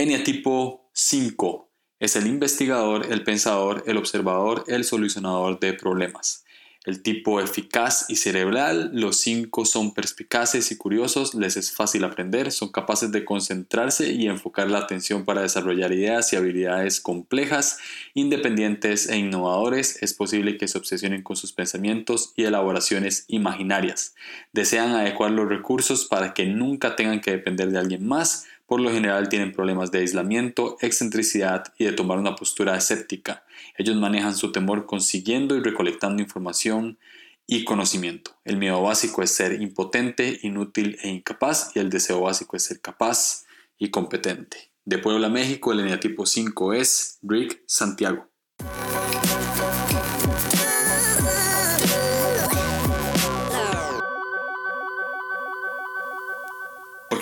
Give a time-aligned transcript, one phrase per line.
[0.00, 6.44] Eneatipo 5 es el investigador, el pensador, el observador, el solucionador de problemas.
[6.84, 12.52] El tipo eficaz y cerebral, los cinco son perspicaces y curiosos, les es fácil aprender,
[12.52, 17.78] son capaces de concentrarse y enfocar la atención para desarrollar ideas y habilidades complejas,
[18.14, 20.00] independientes e innovadores.
[20.00, 24.14] Es posible que se obsesionen con sus pensamientos y elaboraciones imaginarias.
[24.52, 28.92] Desean adecuar los recursos para que nunca tengan que depender de alguien más, por lo
[28.92, 33.44] general tienen problemas de aislamiento, excentricidad y de tomar una postura escéptica.
[33.78, 36.98] Ellos manejan su temor consiguiendo y recolectando información
[37.46, 38.32] y conocimiento.
[38.44, 42.82] El miedo básico es ser impotente, inútil e incapaz y el deseo básico es ser
[42.82, 43.46] capaz
[43.78, 44.70] y competente.
[44.84, 48.28] De Puebla, México, el eneatipo 5 es Rick Santiago.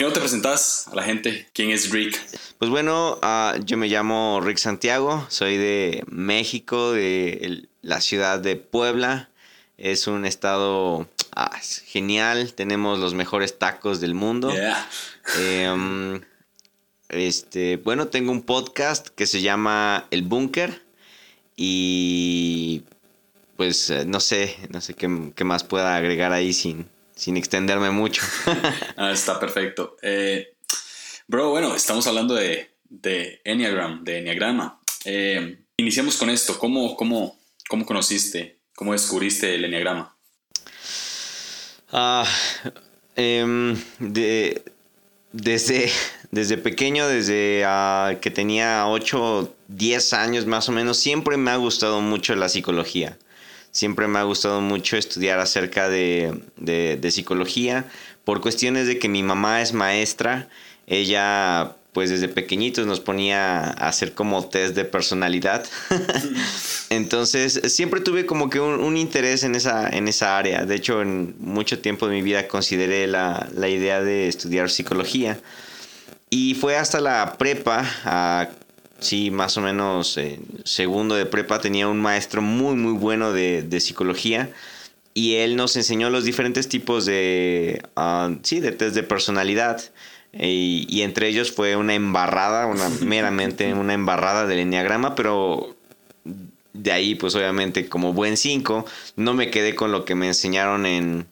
[0.06, 1.48] Qué no te presentas a la gente?
[1.52, 2.16] ¿Quién es Rick?
[2.58, 8.54] Pues bueno, ah, yo me llamo Rick Santiago, soy de México, de la ciudad de
[8.54, 9.30] Puebla.
[9.78, 11.50] Es un estado ah,
[11.86, 14.52] genial, tenemos los mejores tacos del mundo.
[15.40, 16.20] Em,
[17.08, 20.82] este, bueno, tengo un podcast que se llama El Búnker
[21.56, 22.84] y
[23.56, 27.90] pues eh, no sé, no sé qué, qué más pueda agregar ahí sin, sin extenderme
[27.90, 28.22] mucho.
[28.96, 29.96] ah, está perfecto.
[30.02, 30.54] Eh,
[31.26, 34.80] bro, bueno, estamos hablando de, de Enneagram, de Enneagrama.
[35.04, 36.58] Eh, iniciamos con esto.
[36.58, 40.14] ¿Cómo, cómo, cómo conociste, cómo descubriste el Enneagrama?
[41.90, 42.28] Ah,
[43.16, 44.62] em, de,
[45.32, 45.90] desde,
[46.30, 51.56] desde pequeño, desde ah, que tenía 8, 10 años más o menos, siempre me ha
[51.56, 53.16] gustado mucho la psicología.
[53.76, 57.84] Siempre me ha gustado mucho estudiar acerca de, psicología
[58.24, 60.48] por cuestiones de que mi mamá es maestra.
[60.86, 65.66] Ella pues desde pequeñitos nos ponía a hacer como test de personalidad.
[66.88, 70.64] Entonces, siempre tuve como que un, interés en esa, en esa área.
[70.64, 75.38] De hecho, en mucho tiempo de mi vida consideré la, la idea de estudiar psicología.
[76.30, 78.48] Y fue hasta la prepa, a
[78.98, 83.80] sí, más o menos en segundo de prepa tenía un maestro muy, muy bueno de,
[83.80, 84.50] psicología
[85.14, 89.80] y él nos enseñó los diferentes tipos de, ah, sí, de test de personalidad.
[90.38, 95.74] Y, entre ellos fue una embarrada, una meramente una embarrada del enneagrama, pero
[96.74, 98.84] de ahí, pues obviamente, como buen 5,
[99.16, 101.26] no me quedé con lo que me enseñaron en,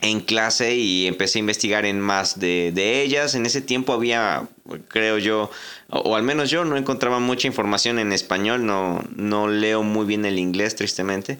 [0.00, 3.34] en clase y empecé a investigar en más de, ellas.
[3.34, 4.48] En ese tiempo había,
[4.88, 5.50] creo yo,
[5.88, 10.24] o, al menos yo no encontraba mucha información en español, no, no leo muy bien
[10.24, 11.38] el inglés, tristemente.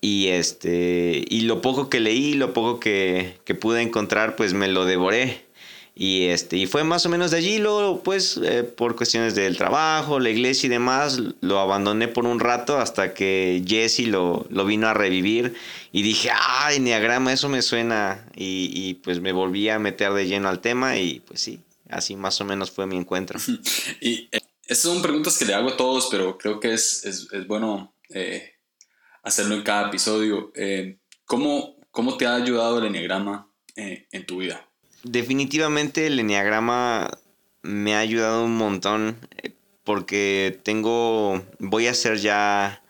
[0.00, 1.24] Y este.
[1.28, 5.44] Y lo poco que leí, lo poco que, que pude encontrar, pues me lo devoré.
[6.02, 9.58] Y, este, y fue más o menos de allí, luego pues eh, por cuestiones del
[9.58, 14.64] trabajo, la iglesia y demás, lo abandoné por un rato hasta que Jesse lo, lo
[14.64, 15.56] vino a revivir
[15.92, 20.26] y dije, ah, Enneagrama, eso me suena y, y, pues me volví a meter de
[20.26, 23.38] lleno al tema y pues sí, así más o menos fue mi encuentro.
[24.00, 27.28] y eh, estas son preguntas que le hago a todos, pero creo que es, es,
[27.30, 28.54] es bueno eh,
[29.22, 30.50] hacerlo en cada episodio.
[31.26, 34.69] ¿cómo, ¿Cómo te ha ayudado el Enneagrama en tu vida?
[35.02, 37.10] Definitivamente el enneagrama
[37.62, 39.52] me ha ayudado un montón eh,
[39.84, 42.82] porque tengo, voy a hacer ya,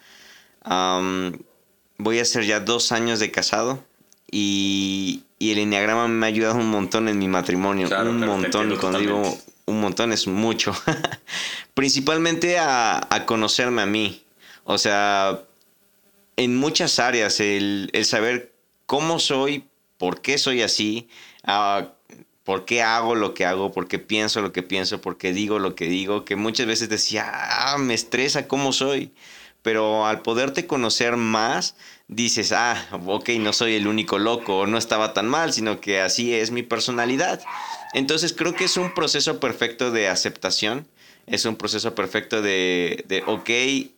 [1.99, 3.83] voy a hacer ya dos años de casado
[4.31, 8.99] y, el enneagrama me ha ayudado un montón en mi matrimonio, un montón, y cuando
[8.99, 10.75] digo un montón es mucho,
[11.75, 14.23] principalmente a, conocerme a mí,
[14.65, 15.41] o sea,
[16.37, 18.53] en muchas áreas, el, el saber
[18.85, 19.65] cómo soy,
[19.97, 21.09] por qué soy así,
[21.49, 21.87] uh,
[22.45, 25.59] por qué hago lo que hago, por qué pienso lo que pienso, por qué digo
[25.59, 29.13] lo que digo, que muchas veces decía, ah, me estresa cómo soy.
[29.63, 31.77] Pero al poderte conocer más,
[32.09, 36.35] dices, ah, ok, no soy el único loco, no estaba tan mal, sino que así
[36.35, 37.43] es mi personalidad.
[37.93, 40.89] Entonces creo que es un proceso perfecto de aceptación,
[41.27, 43.51] es un proceso perfecto de, de ok,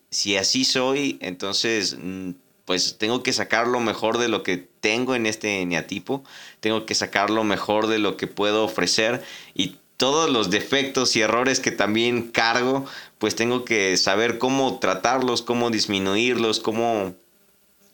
[0.09, 2.31] si así soy, entonces mm,
[2.65, 6.23] pues tengo que sacar lo mejor de lo que tengo en este eneatipo,
[6.59, 9.23] tengo que sacar lo mejor de lo que puedo ofrecer
[9.53, 12.85] y todos los defectos y errores que también cargo,
[13.19, 17.13] pues tengo que saber cómo tratarlos, cómo disminuirlos, cómo,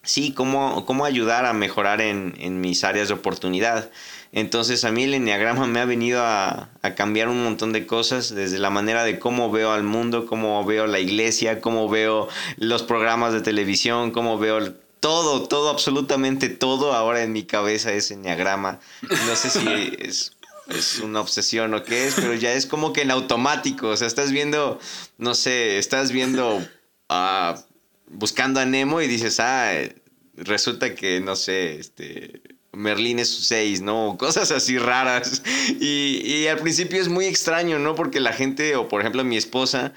[0.04, 3.92] sí, cómo, cómo ayudar a mejorar en, en mis áreas de oportunidad.
[4.31, 8.60] Entonces a mí el enneagrama me ha venido a, cambiar un montón de cosas, desde
[8.60, 12.28] la manera de cómo veo al mundo, cómo veo la iglesia, cómo veo
[12.58, 18.12] los programas de televisión, cómo veo todo, todo, absolutamente todo ahora en mi cabeza es
[18.12, 18.80] enneagrama.
[19.02, 20.34] No sé si es
[20.70, 23.90] es una obsesión o qué es, pero ya es como que en automático.
[23.90, 24.80] O sea, estás viendo,
[25.18, 26.66] no sé, estás viendo,
[27.10, 27.60] ah,
[28.08, 29.72] buscando a Nemo y dices, ah,
[30.36, 34.16] resulta que, no sé, este, Merlín es su 6, ¿no?
[34.19, 35.42] Cosas así raras.
[35.80, 37.95] Y, y, al principio es muy extraño, ¿no?
[37.95, 39.94] Porque la gente, o por ejemplo mi esposa,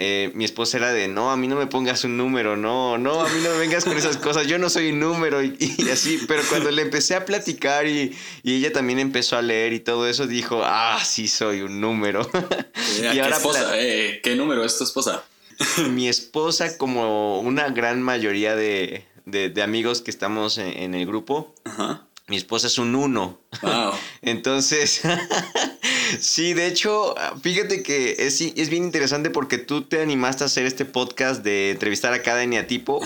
[0.00, 3.20] eh, mi esposa era de, no, a mí no me pongas un número, no, no,
[3.20, 6.20] a mí no me vengas con esas cosas, yo no soy un número y, así,
[6.28, 10.08] pero cuando le empecé a platicar y, y, ella también empezó a leer y todo
[10.08, 12.30] eso, dijo, ah, sí soy un número.
[13.12, 13.70] Y ahora, esposa?
[13.74, 15.24] Eh, ¿Qué número es tu esposa?
[15.90, 21.06] mi esposa, como una gran mayoría de, de, de amigos que estamos en, en el
[21.06, 23.40] grupo, Ajá mi esposa es un uno.
[23.62, 23.92] Wow.
[24.22, 25.00] Entonces,
[26.20, 30.66] sí, de hecho, fíjate que es, es, bien interesante porque tú te animaste a hacer
[30.66, 33.00] este podcast de entrevistar a cada eneatipo.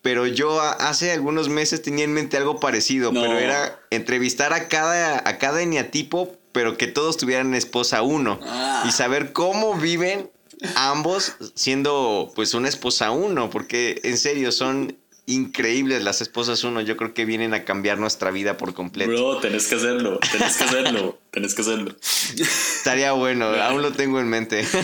[0.00, 5.18] Pero yo hace algunos meses tenía en mente algo parecido, pero era entrevistar a cada,
[5.28, 8.38] a cada eneatipo, pero que todos tuvieran esposa uno.
[8.44, 8.84] Ah.
[8.86, 10.30] Y saber cómo viven
[10.76, 14.96] ambos siendo pues una esposa uno, porque en serio son
[15.28, 16.80] increíbles las esposas uno.
[16.80, 19.10] Yo creo que vienen a cambiar nuestra vida por completo.
[19.10, 21.94] Bro, tenés que hacerlo, tenés que hacerlo, tenés que hacerlo.
[22.00, 24.66] Estaría bueno, aún lo tengo en mente.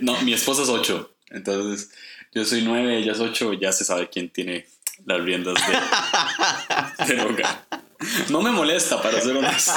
[0.00, 1.12] No, mi esposa es ocho.
[1.30, 1.90] Entonces,
[2.32, 4.66] yo soy nueve, ella es ocho, ya se sabe quién tiene
[5.04, 5.54] las riendas
[7.06, 7.44] de, de.
[8.28, 9.72] No me molesta, para ser honesto.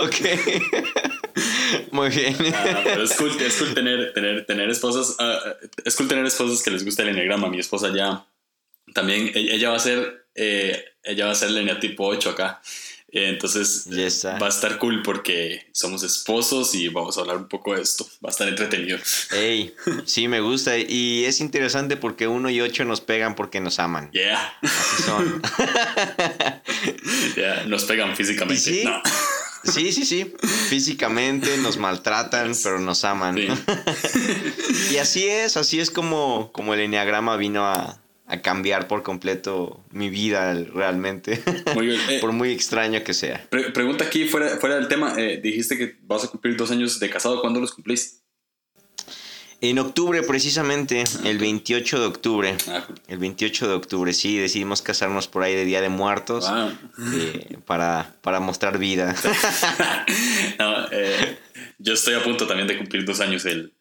[0.00, 1.21] ok.
[1.90, 2.36] Muy bien.
[2.54, 5.16] Ah, pero es cool, es cool tener, tener, tener esposas.
[5.18, 7.48] Uh, es cool tener esposas que les gusta el enneagrama.
[7.48, 8.26] Mi esposa ya
[8.94, 12.60] también, e, ella va a ser, eh, ella va a ser el tipo 8 acá.
[13.14, 13.88] Entonces
[14.40, 18.06] va a estar cool porque somos esposos y vamos a hablar un poco de esto.
[18.24, 18.98] Va a estar entretenido.
[19.30, 19.74] Hey,
[20.06, 20.78] sí, me gusta.
[20.78, 24.10] Y es interesante porque uno y ocho nos pegan porque nos aman.
[24.12, 24.58] Yeah.
[24.62, 25.42] Así son.
[27.36, 28.62] yeah, nos pegan físicamente.
[28.62, 28.84] Sí?
[28.84, 29.02] No.
[29.64, 30.32] Sí, sí, sí.
[30.68, 33.38] Físicamente nos maltratan, pero nos aman.
[34.92, 39.84] y así es, así es como, como el enneagrama vino a, a cambiar por completo
[39.90, 41.42] mi vida realmente.
[41.74, 42.00] Muy bien.
[42.08, 43.46] Eh, por muy extraño que sea.
[43.74, 45.14] pregunta aquí fuera, fuera del tema.
[45.18, 47.40] Eh, dijiste que vas a cumplir dos años de casado.
[47.40, 48.21] ¿Cuándo los cumplís?
[49.62, 52.56] En octubre, precisamente, el 28 de octubre.
[52.66, 56.50] Ah, el 28 de octubre, sí, decidimos casarnos por ahí de Día de Muertos
[57.14, 59.14] eh, para, para mostrar vida.
[61.78, 63.72] yo estoy a punto también de cumplir dos años el,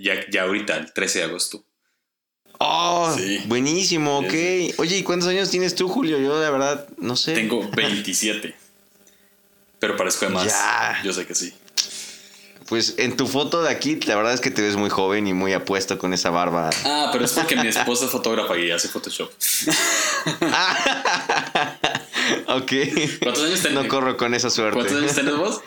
[0.00, 1.62] ya, ya ahorita, el 13 de agosto.
[2.58, 3.14] Oh,
[3.44, 4.32] buenísimo, ok.
[4.78, 6.18] Oye, ¿y cuántos años tienes tú, Julio?
[6.18, 7.34] Yo, de verdad, no sé.
[7.34, 8.54] Tengo 27.
[9.78, 10.54] pero parezco de más.
[11.04, 11.52] Yo sé que sí.
[12.68, 15.32] Pues en tu foto de aquí, la verdad es que te ves muy joven y
[15.32, 16.68] muy apuesto con esa barba.
[16.84, 19.30] Ah, pero es porque mi esposa es fotógrafa y hace Photoshop.
[22.48, 22.72] ok.
[23.22, 23.72] ¿Cuántos años tenés?
[23.72, 24.74] No corro con esa suerte.
[24.74, 25.62] ¿Cuántos años tenés vos?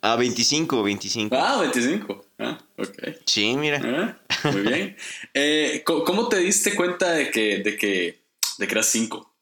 [0.00, 1.36] Ah, 25, 25.
[1.36, 2.24] Ah, 25.
[2.38, 3.16] Ah, ok.
[3.26, 3.80] Sí, mira.
[3.84, 4.16] Ah,
[4.52, 4.96] muy bien.
[5.34, 8.22] Eh, ¿Cómo te diste cuenta de que, de que,
[8.58, 9.34] de que eras 5?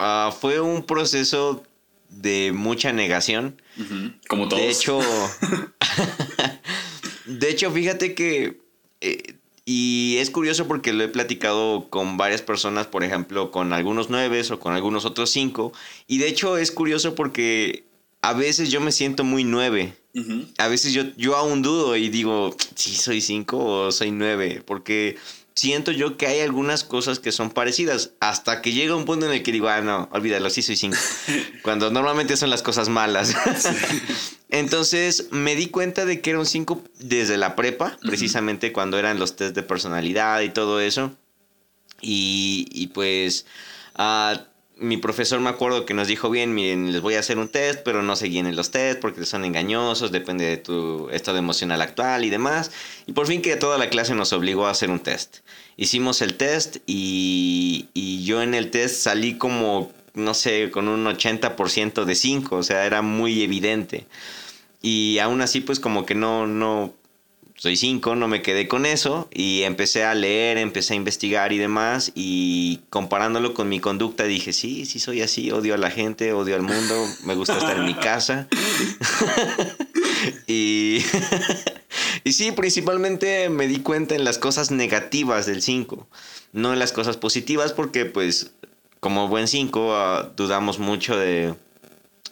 [0.00, 1.62] Ah, fue un proceso
[2.10, 3.60] de mucha negación.
[4.28, 4.62] Como todos.
[4.62, 5.00] De hecho,
[7.26, 8.60] de hecho, fíjate que,
[9.00, 9.34] eh,
[9.64, 14.42] y es curioso porque lo he platicado con varias personas, por ejemplo, con algunos nueve
[14.50, 15.72] o con algunos otros cinco,
[16.06, 17.84] y de hecho es curioso porque
[18.22, 19.94] a veces yo me siento muy nueve.
[20.58, 25.16] A veces yo, yo aún dudo y digo, si soy cinco o soy nueve, porque
[25.60, 29.32] siento yo que hay algunas cosas que son parecidas, hasta que llega un punto en
[29.32, 30.96] el que digo, ah, no, olvídalo, sí soy cinco.
[31.62, 33.34] Cuando normalmente son las cosas malas.
[34.48, 39.18] Entonces me di cuenta de que era un cinco desde la prepa, precisamente cuando eran
[39.18, 41.14] los test de personalidad y todo eso.
[42.00, 43.44] Y, y pues...
[43.98, 44.38] Uh,
[44.80, 47.80] mi profesor me acuerdo que nos dijo bien, miren, les voy a hacer un test,
[47.84, 52.24] pero no se en los test porque son engañosos, depende de tu estado emocional actual
[52.24, 52.70] y demás.
[53.06, 55.38] Y por fin que toda la clase nos obligó a hacer un test.
[55.76, 61.04] Hicimos el test y, y yo en el test salí como, no sé, con un
[61.04, 64.06] 80% de 5, o sea, era muy evidente.
[64.80, 66.94] Y aún así, pues como que no, no,
[67.60, 71.58] soy cinco, no me quedé con eso y empecé a leer, empecé a investigar y
[71.58, 76.32] demás y comparándolo con mi conducta dije, sí, sí soy así, odio a la gente,
[76.32, 78.48] odio al mundo, me gusta estar en mi casa.
[80.46, 81.04] y,
[82.24, 86.08] y sí, principalmente me di cuenta en las cosas negativas del 5,
[86.54, 88.52] no en las cosas positivas porque pues
[89.00, 91.54] como buen 5 ah, dudamos mucho de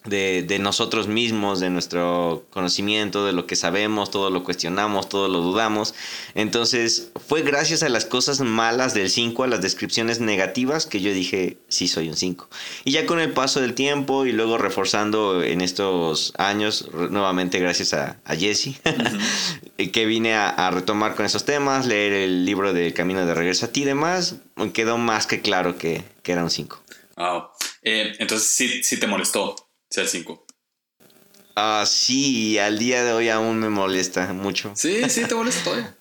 [0.04, 5.28] de, de, nosotros mismos, de nuestro conocimiento, de lo que sabemos, todo lo cuestionamos, todo
[5.28, 5.94] lo dudamos.
[6.34, 11.12] Entonces fue gracias a las cosas malas del 5, a las descripciones negativas, que yo
[11.12, 12.48] dije, sí, soy un 5.
[12.84, 17.92] Y ya con el paso del tiempo y luego reforzando en estos años, nuevamente gracias
[17.94, 18.80] a, a Jesse,
[19.92, 23.66] que vine a, a, retomar con esos temas, leer el libro de Camino de Regreso
[23.66, 24.36] a ti y demás,
[24.72, 26.82] quedó más que claro que, que era un 5.
[27.16, 27.48] Wow.
[27.82, 29.56] Eh, entonces sí, sí te molestó
[29.90, 30.46] sea el 5.
[31.56, 34.72] Ah, sí, al día de hoy aún me molesta mucho.
[34.76, 35.94] Sí, sí, te molesta todavía.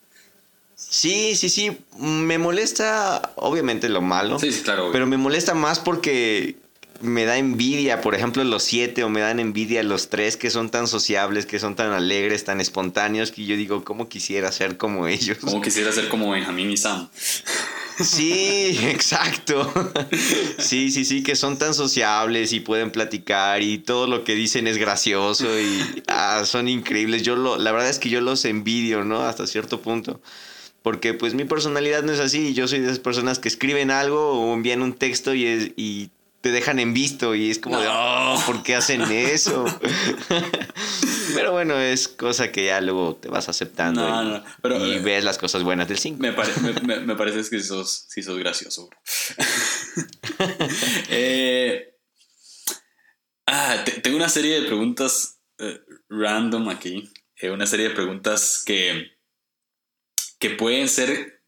[0.75, 1.75] Sí, sí, sí.
[1.97, 4.37] Me molesta, obviamente, lo malo.
[4.37, 4.91] Sí, sí, claro.
[4.91, 6.57] Pero me molesta más porque
[7.01, 10.69] me da envidia, por ejemplo, los siete, o me dan envidia los tres que son
[10.69, 15.07] tan sociables, que son tan alegres, tan espontáneos, que yo digo, ¿cómo quisiera ser como
[15.07, 15.39] ellos?
[15.41, 17.09] ¿Cómo quisiera ser como Benjamín y Sam?
[17.99, 19.71] Sí, exacto.
[20.59, 24.67] Sí, sí, sí, que son tan sociables y pueden platicar y todo lo que dicen
[24.67, 27.23] es gracioso y ah, son increíbles.
[27.23, 29.21] Yo lo, la verdad es que yo los envidio, ¿no?
[29.21, 30.21] Hasta cierto punto.
[30.83, 32.53] Porque pues mi personalidad no es así.
[32.53, 36.11] Yo soy de esas personas que escriben algo o envían un texto y, es, y
[36.41, 39.65] te dejan en visto y es como de, oh, ¿por qué hacen eso?
[41.37, 45.23] pero bueno, es cosa que ya luego te vas aceptando y, pero, y eh, ves
[45.23, 46.19] las cosas buenas del 5.
[46.19, 48.89] Me, me, parece que sos, sí sos gracioso.
[51.09, 51.95] eh,
[53.45, 55.79] ah, tengo una serie de preguntas eh,
[56.09, 57.11] random aquí.
[57.35, 59.11] Eh, una serie de preguntas que,
[60.39, 61.43] que pueden ser,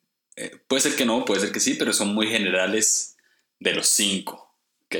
[0.68, 3.18] puede ser que no, puede ser que sí, pero son muy generales
[3.58, 4.56] de los 5.
[4.86, 4.96] Ok.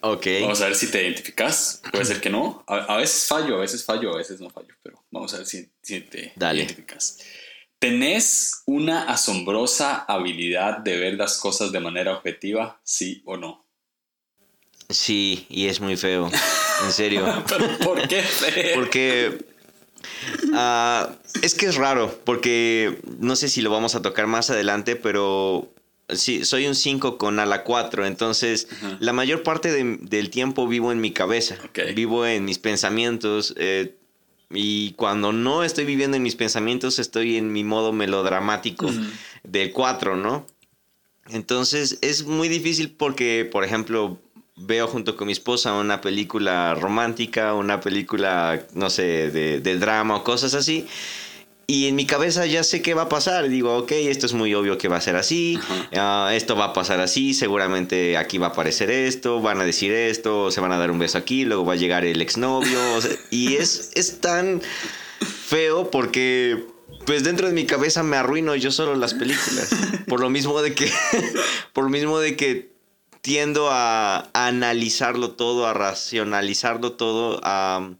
[0.00, 0.26] Ok.
[0.42, 1.82] Vamos a ver si te identificas.
[1.90, 2.64] Puede ser que no.
[2.66, 5.66] A, veces fallo, a veces fallo, a veces no fallo, pero vamos a ver si,
[5.82, 7.18] te identificas.
[7.78, 13.64] ¿Tenés una asombrosa habilidad de ver las cosas de manera objetiva, sí o no?
[14.88, 16.30] Sí, y es muy feo.
[16.84, 17.44] En serio.
[17.84, 18.74] ¿Por qué feo?
[18.74, 19.38] Porque
[20.44, 21.12] uh,
[21.42, 25.72] es que es raro, porque no sé si lo vamos a tocar más adelante, pero
[26.10, 31.02] Sí, soy un 5 con ala 4, entonces la mayor parte del tiempo vivo en
[31.02, 31.58] mi cabeza,
[31.94, 33.94] vivo en mis pensamientos eh,
[34.50, 38.90] y cuando no estoy viviendo en mis pensamientos estoy en mi modo melodramático
[39.44, 40.46] del 4, ¿no?
[41.28, 44.18] Entonces es muy difícil porque, por ejemplo,
[44.56, 50.16] veo junto con mi esposa una película romántica, una película, no sé, de, de drama
[50.16, 50.86] o cosas así
[51.70, 53.46] y en mi cabeza ya sé qué va a pasar.
[53.50, 55.60] Digo, ok, esto es muy obvio que va a ser así.
[55.92, 57.34] Uh, esto va a pasar así.
[57.34, 59.42] Seguramente aquí va a aparecer esto.
[59.42, 60.50] Van a decir esto.
[60.50, 61.44] Se van a dar un beso aquí.
[61.44, 62.94] Luego va a llegar el exnovio.
[62.94, 64.62] O sea, y es, es tan
[65.20, 66.64] feo porque
[67.04, 69.68] pues dentro de mi cabeza me arruino yo solo las películas.
[70.06, 70.90] Por lo mismo de que,
[71.74, 72.72] por lo mismo de que
[73.20, 77.40] tiendo a, a analizarlo todo, a racionalizarlo todo.
[77.42, 77.90] A,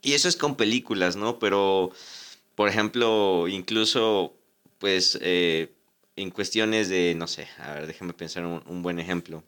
[0.00, 1.38] y eso es con películas, ¿no?
[1.38, 1.92] Pero
[2.54, 4.34] por ejemplo, incluso,
[4.78, 5.72] pues, eh,
[6.16, 9.42] en cuestiones de, no sé, a ver, déjame pensar un, un buen ejemplo.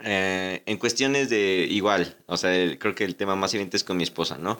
[0.00, 3.96] Eh, en cuestiones de igual, o sea, creo que el tema más evidente es con
[3.96, 4.58] mi esposa, ¿no?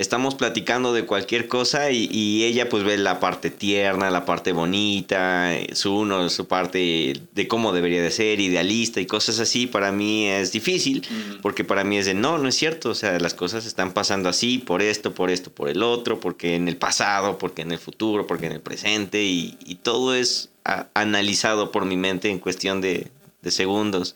[0.00, 5.52] Estamos platicando de cualquier cosa y, ella pues ve la parte tierna, la parte bonita,
[5.74, 10.26] su uno, su parte de cómo debería de ser, idealista y cosas así, para mí
[10.26, 11.06] es difícil,
[11.42, 14.30] porque para mí es de no, no es cierto, o sea, las cosas están pasando
[14.30, 17.78] así, por esto, por esto, por el otro, porque en el pasado, porque en el
[17.78, 20.50] futuro, porque en el presente, y, todo es
[20.94, 23.08] analizado por mi mente en cuestión de,
[23.42, 24.14] de segundos.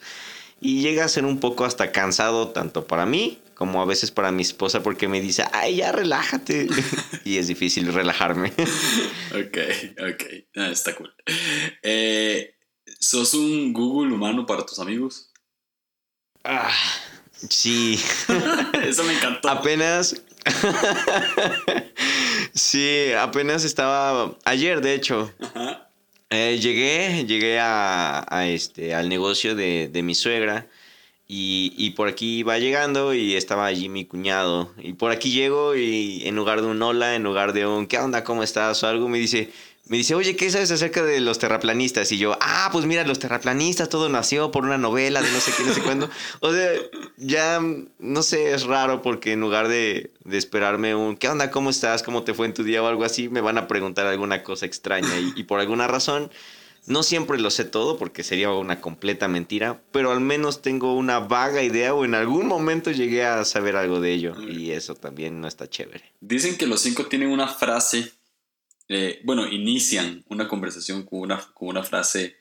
[0.60, 4.30] Y llega a ser un poco hasta cansado tanto para mí como a veces para
[4.30, 6.68] mi esposa porque me dice, ay, ya relájate.
[7.24, 8.52] y es difícil relajarme.
[9.30, 9.58] ok,
[10.00, 10.24] ok,
[10.56, 11.10] ah, está cool.
[11.82, 12.56] Eh,
[13.00, 15.30] ¿Sos un Google humano para tus amigos?
[16.44, 16.70] Ah,
[17.48, 17.98] sí.
[18.84, 19.48] Eso me encantó.
[19.48, 20.22] Apenas...
[22.52, 24.36] sí, apenas estaba...
[24.44, 25.32] Ayer, de hecho.
[26.28, 30.68] Eh, llegué, llegué a, este, al negocio de, de mi suegra
[31.26, 34.72] y, y, por aquí iba llegando y estaba allí mi cuñado.
[34.78, 37.98] Y por aquí llego y en lugar de un hola, en lugar de un ¿qué
[37.98, 38.24] onda?
[38.24, 38.82] ¿Cómo estás?
[38.82, 39.50] o algo, me dice,
[39.86, 42.10] me dice, oye, ¿qué sabes acerca de los terraplanistas?
[42.12, 45.52] Y yo, ah, pues mira, los terraplanistas, todo nació por una novela de no sé
[45.56, 46.08] qué, no sé cuándo.
[46.40, 46.70] O sea,
[47.18, 47.60] ya,
[47.98, 51.50] no sé, es raro porque en lugar de, de, esperarme un, ¿qué onda?
[51.50, 52.02] ¿Cómo estás?
[52.02, 53.28] ¿Cómo te fue en tu día o algo así?
[53.28, 55.18] Me van a preguntar alguna cosa extraña.
[55.36, 56.30] Y por alguna razón
[56.86, 61.20] no siempre lo sé todo porque sería una completa mentira, pero al menos tengo una
[61.20, 65.40] vaga idea o en algún momento llegué a saber algo de ello y eso también
[65.40, 66.12] no está chévere.
[66.20, 68.12] Dicen que los cinco tienen una frase,
[68.88, 72.36] eh, bueno, inician una conversación con una, con una frase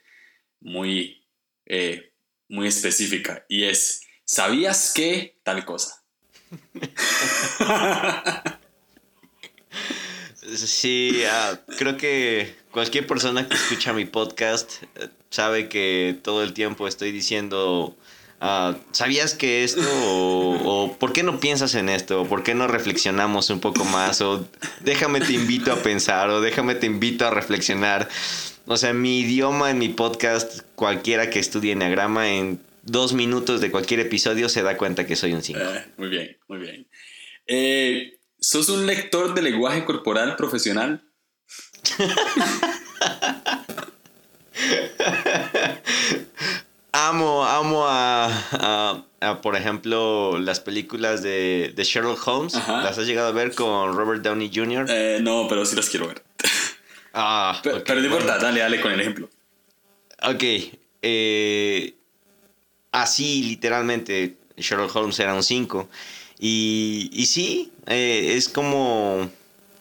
[0.59, 1.25] muy,
[1.65, 2.13] eh,
[2.49, 6.03] muy específica y es, ¿Sabías que tal cosa?
[10.55, 16.53] Sí, ah, creo que cualquier persona que escucha mi podcast eh, sabe que todo el
[16.53, 17.95] tiempo estoy diciendo,
[18.41, 19.81] ah, ¿sabías que esto?
[19.85, 22.23] O, ¿por qué no piensas en esto?
[22.23, 24.19] ¿O por qué no reflexionamos un poco más?
[24.21, 24.45] O
[24.81, 28.09] déjame te invito a pensar, o déjame te invito a reflexionar.
[28.65, 33.71] O sea, mi idioma en mi podcast, cualquiera que estudie Enneagrama, en dos minutos de
[33.71, 35.59] cualquier episodio se da cuenta que soy un 5.
[35.59, 36.87] Eh, muy bien, muy bien.
[37.45, 41.01] Eh, ¿Sos un lector de lenguaje corporal profesional?
[46.91, 52.53] amo, amo a, a, por ejemplo, las películas de, de Sherlock Holmes.
[52.53, 54.85] ¿Las has llegado a ver con Robert Downey Jr.?
[54.89, 56.23] Eh, no, pero sí las quiero ver.
[57.15, 59.29] Ah, pero, okay, pero no importa, dale, dale con el ejemplo.
[60.23, 60.43] Ok.
[61.03, 61.93] Eh,
[62.91, 65.87] así, literalmente, Sherlock Holmes era un 5.
[66.39, 69.29] Y, y sí, eh, es como,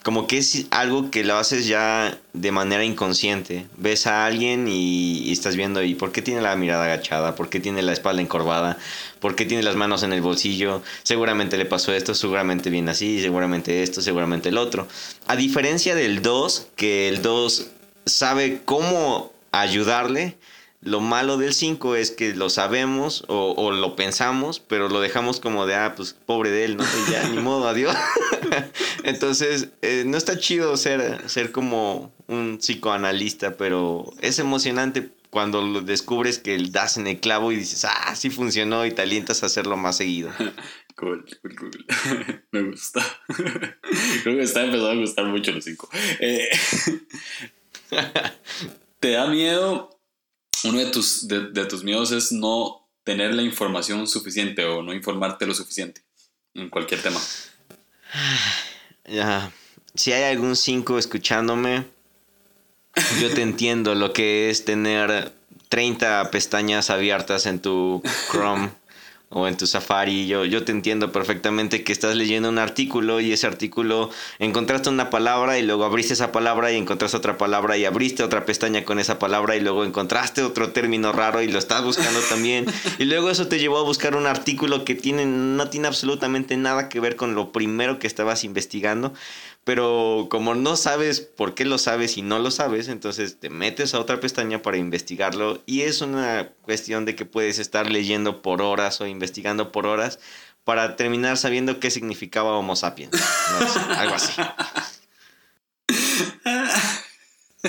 [0.03, 3.67] como que es algo que lo haces ya de manera inconsciente.
[3.77, 7.35] Ves a alguien y, estás viendo, ¿y por qué tiene la mirada agachada?
[7.37, 8.79] ¿Por qué tiene la espalda encorvada?
[9.21, 10.83] ¿Por qué tiene las manos en el bolsillo?
[11.05, 14.89] Seguramente le pasó esto, seguramente viene así, seguramente esto, seguramente el otro.
[15.29, 17.67] A diferencia del 2, que el 2
[18.05, 20.37] sabe cómo ayudarle,
[20.83, 25.65] lo malo del 5 es que lo sabemos o, lo pensamos, pero lo dejamos como
[25.65, 26.85] de, ah, pues pobre de él, ¿no?
[27.11, 27.97] ya, ni modo, adiós.
[29.05, 35.81] Entonces, eh, no está chido ser, ser como un psicoanalista, pero es emocionante cuando lo
[35.81, 39.47] descubres que das en el clavo y dices, ah, sí funcionó y te alientas a
[39.47, 40.31] hacerlo más seguido.
[40.95, 41.87] Cool, cool, cool.
[42.53, 43.03] Me gusta.
[44.23, 45.89] Creo que está empezando a gustar mucho los 5.
[46.21, 46.49] Eh,
[49.01, 50.02] ¿Te da miedo
[50.65, 55.47] uno de tus, de, tus miedos es no tener la información suficiente o no informarte
[55.47, 56.03] lo suficiente
[56.55, 57.21] en cualquier tema.
[59.05, 59.53] Ya.
[59.95, 61.85] Si hay algún 5 escuchándome,
[63.21, 65.33] yo te entiendo lo que es tener
[65.69, 68.71] 30 pestañas abiertas en tu Chrome
[69.35, 73.33] o en tu Safari, yo, yo te entiendo perfectamente que estás leyendo un artículo y
[73.33, 77.85] ese artículo encontraste una palabra y luego abriste esa palabra y encontraste otra palabra y
[77.85, 81.83] abriste otra pestaña con esa palabra y luego encontraste otro término raro y lo estás
[81.83, 82.67] buscando también.
[82.99, 86.89] Y luego eso te llevó a buscar un artículo que tiene, no tiene absolutamente nada
[86.89, 89.15] que ver con lo primero que estabas investigando
[89.65, 93.95] pero como no sabes por qué lo sabes y no lo sabes, entonces te metes
[93.95, 98.61] a otra pestaña para investigarlo y es una cuestión de que puedes estar leyendo por
[98.61, 100.19] horas o investigando por horas
[100.65, 103.13] para terminar sabiendo qué significaba Homo sapiens.
[103.97, 104.43] algo así.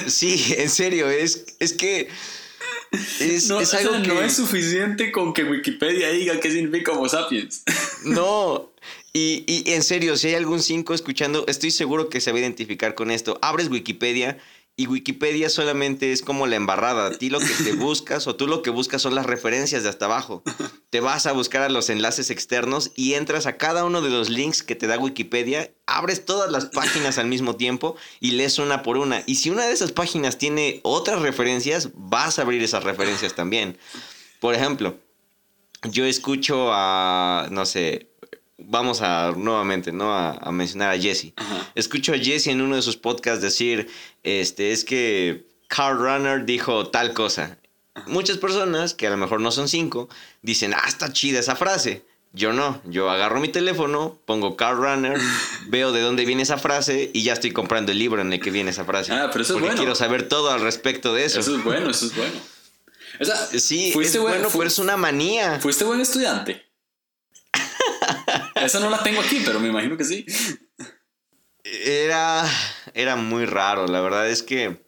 [0.07, 2.09] Sí, en serio, es, es que...
[3.19, 4.07] Es, no, es algo que...
[4.07, 7.63] no es suficiente con que Wikipedia diga qué significa Homo sapiens.
[8.05, 8.69] No,
[9.13, 12.41] y, y, en serio, si hay algún 5 escuchando, estoy seguro que se va a
[12.41, 13.39] identificar con esto.
[13.41, 14.37] Abres Wikipedia
[14.75, 17.07] y Wikipedia solamente es como la embarrada.
[17.07, 19.89] A ti lo que te buscas o tú lo que buscas son las referencias de
[19.89, 20.43] hasta abajo.
[20.89, 24.29] Te vas a buscar a los enlaces externos y entras a cada uno de los
[24.29, 28.83] links que te da Wikipedia, abres todas las páginas al mismo tiempo y lees una
[28.83, 29.23] por una.
[29.25, 33.79] Y si una de esas páginas tiene otras referencias, vas a abrir esas referencias también.
[34.39, 34.99] Por ejemplo,
[35.89, 38.12] yo escucho a, no sé,
[38.67, 40.13] vamos a nuevamente, ¿no?
[40.13, 41.33] A, mencionar a Jesse.
[41.75, 43.89] Escucho a Jesse en uno de sus podcasts decir,
[44.23, 47.57] este, es que Carl Runner dijo tal cosa.
[48.07, 50.09] Muchas personas, que a lo mejor no son cinco,
[50.41, 52.03] dicen, ah, está chida esa frase.
[52.35, 55.19] Yo no, yo agarro mi teléfono, pongo Carl Runner,
[55.67, 58.49] veo de dónde viene esa frase y ya estoy comprando el libro en el que
[58.49, 59.13] viene esa frase.
[59.13, 59.77] Ah, pero eso porque es bueno.
[59.77, 61.39] quiero saber todo al respecto de eso.
[61.39, 62.33] Eso es bueno, eso es bueno.
[63.59, 65.59] sí, fuiste es bueno, pero es una manía.
[65.59, 66.65] ¿Fuiste buen estudiante?
[68.55, 70.25] Esa no la tengo aquí, pero me imagino que sí.
[71.63, 72.45] Era,
[72.93, 74.83] era muy raro, la verdad es que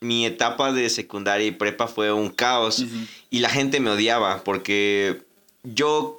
[0.00, 2.84] mi etapa de secundaria y prepa fue un caos
[3.30, 5.22] y la gente me odiaba porque
[5.62, 6.18] yo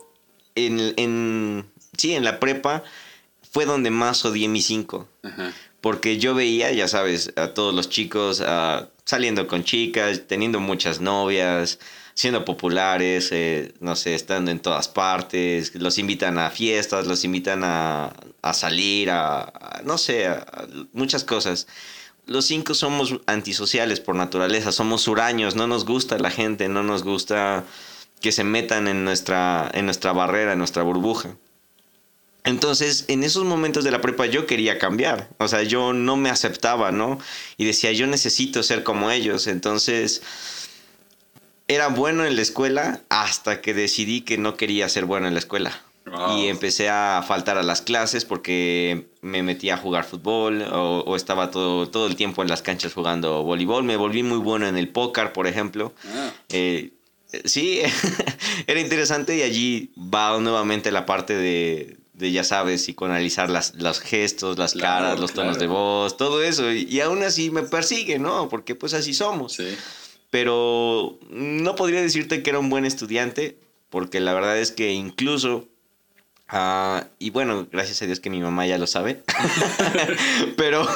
[0.55, 1.65] en, en,
[1.97, 2.83] sí, en la prepa
[3.51, 5.07] fue donde más odié mi 5.
[5.81, 11.01] Porque yo veía, ya sabes, a todos los chicos ah, saliendo con chicas, teniendo muchas
[11.01, 11.79] novias,
[12.13, 17.63] siendo populares, eh, no sé, estando en todas partes, los invitan a fiestas, los invitan
[17.63, 18.13] a,
[18.53, 21.67] salir, a, no sé, a, muchas cosas.
[22.25, 27.03] Los cinco somos antisociales por naturaleza, somos huraños, no nos gusta la gente, no nos
[27.03, 27.65] gusta
[28.21, 31.35] que se metan en nuestra, en nuestra barrera, en nuestra burbuja.
[32.45, 36.29] Entonces, en esos momentos de la prepa yo quería cambiar, o sea, yo no me
[36.29, 37.17] aceptaba, ¿no?
[37.57, 40.21] Y decía, yo necesito ser como ellos, entonces
[41.67, 45.39] era bueno en la escuela hasta que decidí que no quería ser bueno en la
[45.39, 45.81] escuela.
[46.37, 51.49] Y empecé a faltar a las clases porque me metí a jugar fútbol o, estaba
[51.49, 53.83] todo, todo el tiempo en las canchas jugando voleibol.
[53.83, 55.93] Me volví muy bueno en el póker, por ejemplo.
[56.13, 56.31] Ah.
[56.49, 56.91] Eh,
[57.45, 57.81] sí,
[58.67, 64.01] era interesante y allí va nuevamente la parte de, de ya sabes, psicoanalizar las, los
[64.01, 66.71] gestos, las caras, los tonos de voz, todo eso.
[66.71, 68.49] Y, y, aún así me persigue, ¿no?
[68.49, 69.53] Porque pues así somos.
[69.53, 69.77] Sí
[70.33, 73.55] pero no podría decirte que era un buen estudiante,
[73.91, 75.67] porque la verdad es que incluso,
[76.47, 79.21] ah, y bueno, gracias a Dios que mi mamá ya lo sabe,
[80.57, 80.87] pero,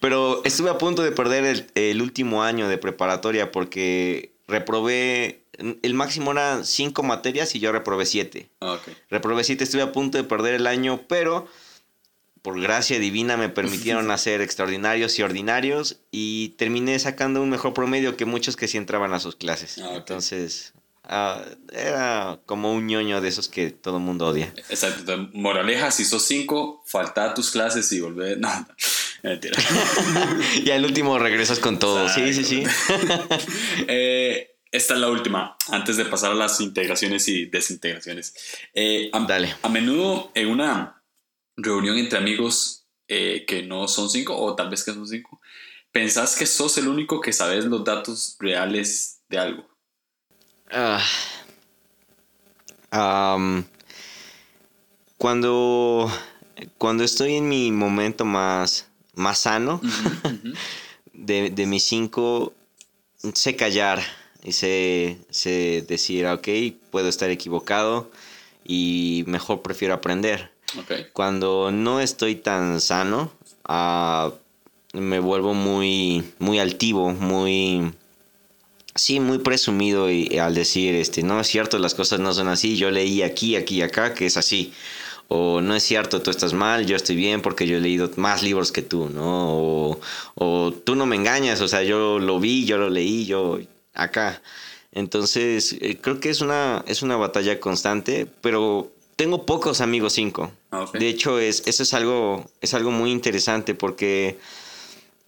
[0.00, 6.32] pero estuve a punto de perder el, último año de preparatoria porque reprobé, el máximo
[6.32, 8.50] eran cinco materias y yo reprobé siete.
[8.60, 11.46] Ah, reprobé siete, estuve a punto de perder el año, pero
[12.44, 18.18] por gracia divina me permitieron hacer extraordinarios y ordinarios y terminé sacando un mejor promedio
[18.18, 19.78] que muchos que sí entraban a sus clases.
[19.78, 24.52] Ah, Entonces, ah, era como un ñoño de esos que todo el mundo odia.
[24.68, 25.30] Exacto.
[25.32, 28.38] Moraleja, si sos cinco, falta a tus clases y volver...
[28.40, 28.66] No, no.
[29.22, 29.58] Mentira.
[30.62, 32.10] y al último regresas con todo.
[32.10, 32.62] Sí, sí, sí.
[33.88, 38.34] Eh, esta es la última, antes de pasar a las integraciones y desintegraciones.
[38.74, 39.54] Eh, Dale.
[39.62, 41.00] A menudo en una
[41.56, 45.40] reunión entre amigos eh, que no son cinco o tal vez que son cinco,
[45.92, 49.68] ¿pensás que sos el único que sabes los datos reales de algo?
[50.70, 51.04] Ah.
[55.18, 56.10] cuando,
[56.78, 59.80] cuando estoy en mi momento más, más sano
[61.12, 62.52] de, de mis cinco,
[63.34, 64.02] sé callar
[64.42, 66.48] y sé, sé decir, ok,
[66.90, 68.10] puedo estar equivocado
[68.64, 70.53] y mejor prefiero aprender.
[71.12, 73.32] Cuando no estoy tan sano,
[73.64, 74.32] ah,
[74.92, 77.92] me vuelvo muy, muy altivo, muy...
[78.96, 82.76] Sí, muy presumido y, al decir, este, no es cierto, las cosas no son así,
[82.76, 84.72] yo leí aquí, aquí y acá que es así.
[85.26, 88.44] O no es cierto, tú estás mal, yo estoy bien porque yo he leído más
[88.44, 89.48] libros que tú, ¿no?
[89.48, 90.00] O,
[90.36, 93.58] o tú no me engañas, o sea, yo lo vi, yo lo leí, yo
[93.94, 94.42] acá.
[94.92, 100.52] Entonces, eh, creo que es una, es una batalla constante, pero tengo pocos amigos cinco.
[100.70, 104.38] Ah, de hecho, es, eso es algo, es algo muy interesante porque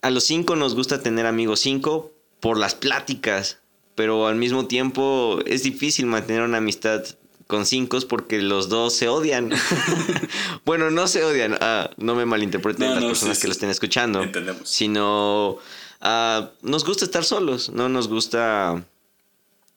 [0.03, 3.59] a los cinco nos gusta tener amigos cinco por las pláticas,
[3.95, 7.05] pero al mismo tiempo es difícil mantener una amistad
[7.47, 9.51] con cinco porque los dos se odian.
[10.65, 14.23] bueno, no se odian, ah, no me malinterpreten las personas que lo estén escuchando,
[14.65, 15.59] sino
[16.01, 18.85] ah, nos gusta estar solos, no nos gusta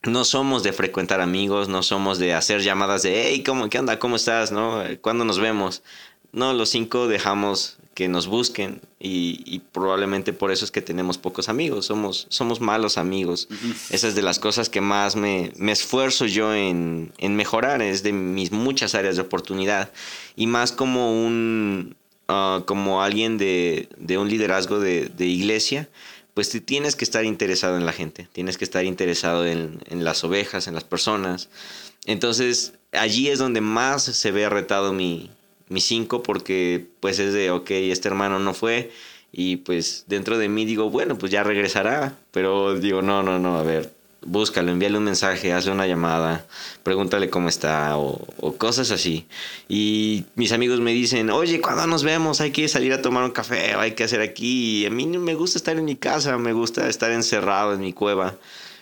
[0.04, 4.00] no somos de frecuentar amigos, no somos de hacer llamadas de, hey, ¿cómo, ¿qué onda?
[4.00, 4.52] ¿Cómo estás?
[4.52, 4.82] ¿No?
[5.02, 5.84] ¿Cuándo nos vemos?
[6.32, 11.50] No, los cinco dejamos que nos busquen y, probablemente por eso es que tenemos pocos
[11.50, 13.50] amigos, somos, somos malos amigos.
[13.90, 18.54] Esa es de las cosas que más me, esfuerzo yo en, mejorar, es de mis
[18.54, 19.92] muchas áreas de oportunidad
[20.38, 21.98] y más como un,
[22.30, 25.90] ah, como alguien de, un liderazgo de, de iglesia
[26.40, 30.70] pues tienes que estar interesado en la gente, tienes que estar interesado en, las ovejas,
[30.70, 31.50] en las personas.
[32.06, 35.32] Entonces, allí es donde más se ve retado mi,
[35.68, 38.90] mi cinco, porque pues es de, ok, este hermano no fue,
[39.34, 43.58] y pues dentro de mí digo, bueno, pues ya regresará, pero digo, no, no, no,
[43.58, 46.46] a ver, búscalo, envíale un mensaje, hazle una llamada,
[46.84, 48.20] pregúntale cómo está o,
[48.58, 49.28] cosas así.
[49.68, 52.42] Y mis amigos me dicen, oye, ¿cuándo nos vemos?
[52.42, 54.82] Hay que salir a tomar un café, hay que hacer aquí.
[54.82, 57.94] Y a mí me gusta estar en mi casa, me gusta estar encerrado en mi
[57.94, 58.36] cueva.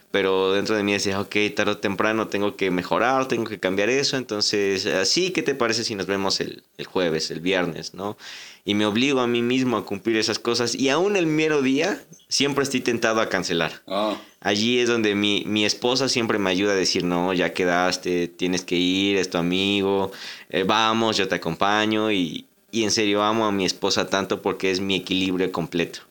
[0.09, 3.89] Pero dentro de mí decía, ok, tarde o temprano tengo que mejorar, tengo que cambiar
[3.89, 4.17] eso.
[4.17, 8.17] Entonces, así, ¿qué te parece si nos vemos el, el jueves, el viernes, no?
[8.67, 12.03] y me obligo a mí mismo a cumplir esas cosas y aún el mero día
[12.29, 13.81] siempre estoy tentado a cancelar.
[13.87, 14.17] Ah.
[14.41, 18.63] Allí es donde mi, mi, esposa siempre me ayuda a decir, no, ya quedaste, tienes
[18.63, 20.11] que ir, es tu amigo,
[20.49, 24.71] eh, vamos, yo te acompaño y, y, en serio amo a mi esposa tanto porque
[24.71, 26.01] es mi equilibrio completo.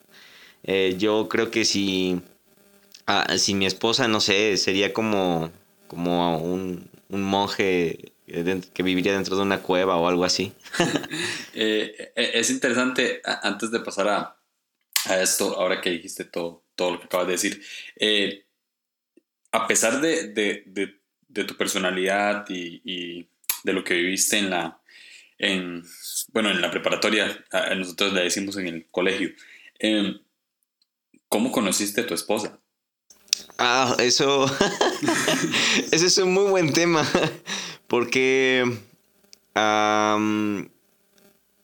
[0.64, 2.20] Eh, yo creo que si,
[3.06, 5.50] ah, si mi esposa, no sé, sería como,
[5.86, 10.52] como un, un monje que viviría dentro de una cueva o algo así.
[11.58, 14.36] Eh, eh, es interesante, antes de pasar a,
[15.08, 17.62] a, esto, ahora que dijiste todo, todo lo que acabas de decir,
[17.96, 18.44] eh,
[19.52, 20.64] a pesar de, de,
[21.28, 23.28] de, tu personalidad y,
[23.62, 24.80] de lo que viviste en la,
[25.38, 25.84] en,
[26.32, 27.44] bueno, en la preparatoria,
[27.76, 29.30] nosotros le decimos en el colegio,
[31.28, 32.58] ¿cómo conociste a tu esposa?
[33.58, 34.46] Ah, eso,
[35.92, 37.06] ese es un muy buen tema.
[37.86, 38.64] Porque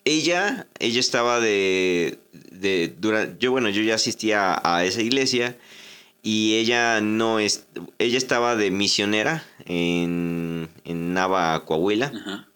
[0.04, 2.18] ella, ella estaba de,
[2.62, 2.94] de
[3.38, 5.58] yo bueno, yo ya asistía a, esa iglesia
[6.22, 7.66] y ella no es,
[7.98, 12.12] ella estaba de misionera en, en Nava, Coahuila.
[12.14, 12.48] Ajá.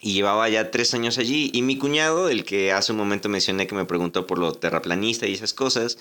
[0.00, 1.50] Y llevaba ya tres años allí.
[1.52, 5.26] Y mi cuñado, el que hace un momento mencioné que me preguntó por lo terraplanista
[5.26, 5.98] y esas cosas,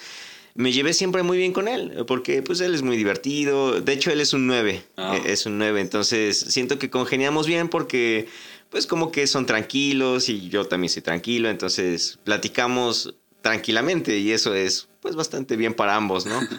[0.58, 3.80] me llevé siempre muy bien con él, porque pues él es muy divertido.
[3.80, 4.84] De hecho, él es un 9.
[4.98, 5.18] Ah.
[5.26, 5.82] Es un 9.
[5.82, 8.28] Entonces, siento que congeniamos bien porque
[8.70, 11.50] pues como que son tranquilos y yo también soy tranquilo.
[11.50, 13.14] Entonces, platicamos
[13.48, 16.40] tranquilamente y eso es pues bastante bien para ambos, ¿no?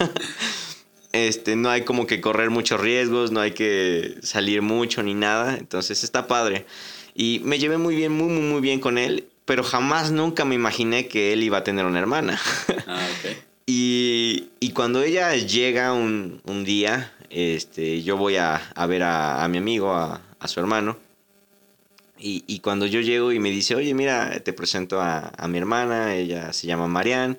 [1.10, 5.56] Este, no hay como que correr muchos riesgos, no hay que salir mucho ni nada,
[5.56, 6.66] entonces está padre.
[7.14, 10.54] Y me llevé muy bien, muy, muy, muy bien con él, pero jamás nunca me
[10.54, 12.38] imaginé que él iba a tener una hermana.
[12.86, 13.06] Ah.
[13.70, 19.44] Y, y cuando ella llega un, un día, este, yo voy a, a ver a,
[19.44, 20.96] a mi amigo, a, a su hermano.
[22.20, 25.58] Y, y cuando yo llego y me dice, oye, mira, te presento a, a mi
[25.58, 27.36] hermana, ella se llama Marianne.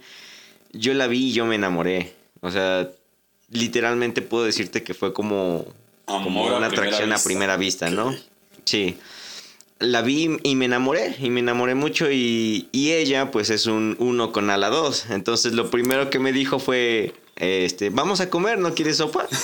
[0.71, 2.13] Yo la vi y yo me enamoré.
[2.41, 2.89] O sea,
[3.51, 5.65] literalmente puedo decirte que fue como,
[6.05, 8.15] como a una atracción a primera vista, ¿no?
[8.65, 8.97] Sí.
[9.79, 13.95] La vi y me enamoré, y me enamoré mucho y, y ella pues es un
[13.99, 15.05] uno con ala dos.
[15.09, 19.27] Entonces lo primero que me dijo fue, este, vamos a comer, ¿no quieres sopa?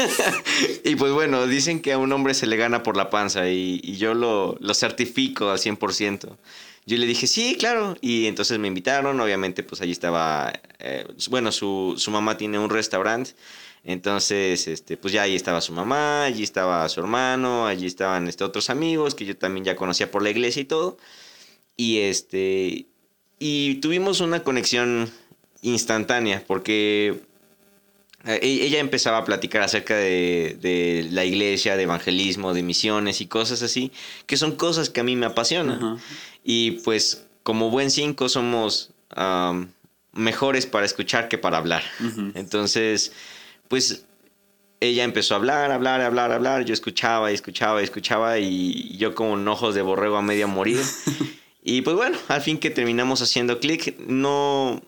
[0.84, 3.80] y pues bueno, dicen que a un hombre se le gana por la panza y,
[3.82, 6.36] y yo lo, lo certifico al 100%.
[6.84, 7.96] Yo le dije, sí, claro.
[8.00, 12.70] Y entonces me invitaron, obviamente pues allí estaba, eh, bueno, su, su mamá tiene un
[12.70, 13.32] restaurante.
[13.84, 18.44] Entonces, este, pues ya ahí estaba su mamá, allí estaba su hermano, allí estaban este,
[18.44, 20.98] otros amigos que yo también ya conocía por la iglesia y todo.
[21.76, 22.86] Y este,
[23.38, 25.10] y tuvimos una conexión
[25.62, 27.22] instantánea porque
[28.24, 33.20] eh, e- ella empezaba a platicar acerca de, de la iglesia, de evangelismo, de misiones
[33.20, 33.90] y cosas así,
[34.26, 35.98] que son cosas que a mí me apasionan.
[36.44, 38.90] Y pues como buen cinco somos
[40.12, 41.82] mejores para escuchar que para hablar.
[42.34, 43.12] Entonces,
[43.68, 44.04] pues
[44.80, 46.64] ella empezó a hablar, hablar, hablar, hablar.
[46.64, 50.80] Yo escuchaba y escuchaba y escuchaba y yo con ojos de borrego a medio morir.
[51.62, 54.82] y pues bueno, al fin que terminamos haciendo clic, no,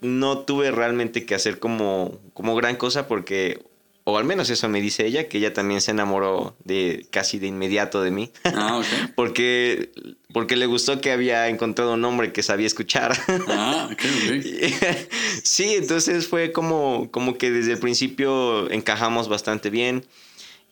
[0.00, 3.64] no tuve realmente que hacer como, como gran cosa porque,
[4.04, 7.46] o al menos eso me dice ella, que ella también se enamoró de casi de
[7.46, 8.30] inmediato de mí.
[8.44, 9.10] Ah, ok.
[9.14, 9.90] porque,
[10.32, 13.16] porque le gustó que había encontrado un hombre que sabía escuchar.
[13.48, 14.02] Ah, ok,
[14.38, 14.86] ok.
[15.42, 20.04] sí, entonces fue como, como que desde el principio encajamos bastante bien.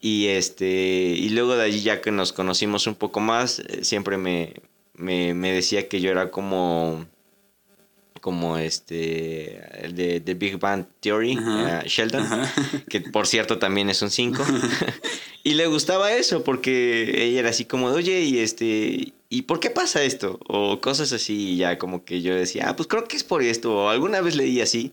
[0.05, 0.67] Y este.
[0.67, 4.53] Y luego de allí, ya que nos conocimos un poco más, eh, siempre me,
[4.93, 7.07] me, me decía que yo era como.
[8.25, 9.85] Como este.
[9.85, 12.23] el De, de Big Bang Theory, eh, Sheldon.
[12.23, 12.51] Ajá.
[12.89, 14.43] Que por cierto también es un 5.
[15.45, 19.13] y le gustaba eso porque ella era así como, de, oye, y este.
[19.29, 20.41] ¿Y por qué pasa esto?
[20.49, 23.43] O cosas así, y ya como que yo decía, ah, pues creo que es por
[23.43, 23.77] esto.
[23.77, 24.93] O alguna vez leí así.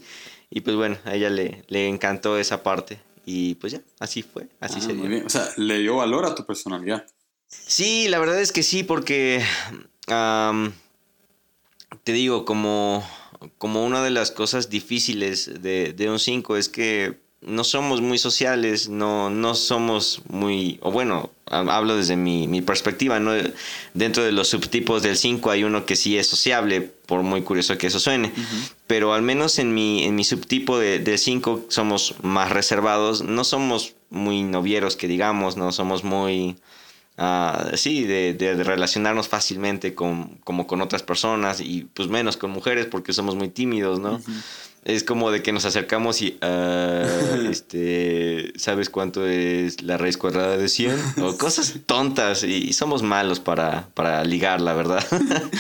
[0.50, 3.00] Y pues bueno, a ella le, le encantó esa parte.
[3.26, 5.10] Y pues ya, así fue, así Ah, se muy dio.
[5.10, 5.26] bien.
[5.26, 7.06] O sea, le dio valor a tu personalidad.
[7.48, 9.41] Sí, la verdad es que sí, porque
[12.04, 13.08] te digo, como,
[13.58, 18.20] como una de las cosas difíciles de, de un 5 es que no somos muy
[18.20, 23.32] sociales, no, no somos muy, o bueno, ha- hablo desde mi, mi perspectiva, ¿no?
[23.96, 27.80] dentro de los subtipos del 5 hay uno que sí es sociable, por muy curioso
[27.80, 28.32] que eso suene,
[28.86, 33.44] pero al menos en mi, en mi subtipo de- del 5 somos más reservados, no
[33.44, 36.58] somos muy novieros que digamos, no somos muy...
[37.24, 42.36] Ah, sí, de, de- de relacionarnos fácilmente con, como con otras personas y pues menos
[42.36, 44.20] con mujeres porque somos muy tímidos, ¿no?
[44.86, 47.06] Es como de que nos acercamos y, ah,
[47.52, 50.96] este, ¿sabes cuánto es la raíz cuadrada de 100?
[51.22, 55.06] O cosas tontas y, y somos malos para, para ligar, la verdad.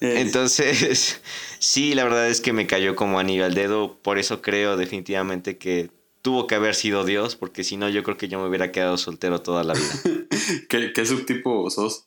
[0.00, 0.20] Eh.
[0.20, 1.20] Entonces,
[1.60, 5.56] sí, la verdad es que me cayó como anillo al dedo, por eso creo definitivamente
[5.56, 5.88] que
[6.20, 8.98] tuvo que haber sido Dios, porque si no yo creo que yo me hubiera quedado
[8.98, 10.23] soltero toda la vida.
[10.68, 12.06] ¿Qué, qué subtipo sos?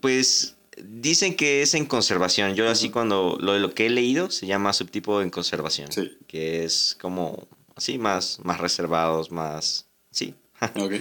[0.00, 2.54] Pues dicen que es en conservación.
[2.54, 5.90] Yo así cuando lo, lo que he leído se llama subtipo en conservación.
[5.92, 6.10] Sí.
[6.26, 9.88] Que es como así más, más reservados, más...
[10.10, 10.34] Sí.
[10.76, 10.94] Ok.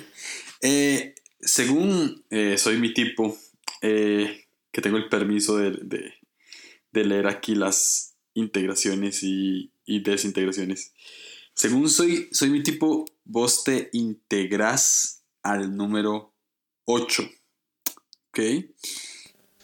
[0.62, 3.38] Eh, según eh, soy mi tipo,
[3.82, 6.14] eh, que tengo el permiso de, de-
[6.92, 10.94] de leer aquí las integraciones y, y desintegraciones.
[11.56, 16.34] Según soy, soy mi tipo, vos te integras al número
[16.86, 17.24] 8.
[18.30, 18.40] ¿Ok?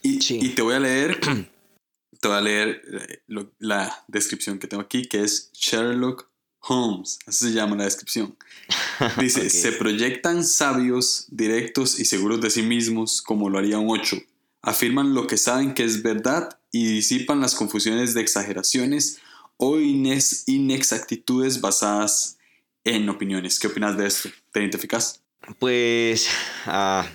[0.02, 0.40] Y, Sí.
[0.42, 1.20] y te voy a leer,
[2.22, 6.30] te voy a leer eh, lo- la descripción que tengo aquí, que es Sherlock
[6.62, 7.20] Holmes.
[7.26, 8.38] Así se llama la descripción.
[9.20, 14.18] Dice, se proyectan sabios, directos y seguros de sí mismos como lo haría un 8.
[14.62, 19.20] Afirman lo que saben que es verdad y disipan las confusiones de exageraciones
[19.58, 22.38] o inexactitudes basadas
[22.84, 23.58] en opiniones.
[23.60, 24.30] ¿Qué opinas de esto?
[24.52, 25.22] ¿Te identificas?
[25.58, 26.30] Pues
[26.66, 27.08] ah,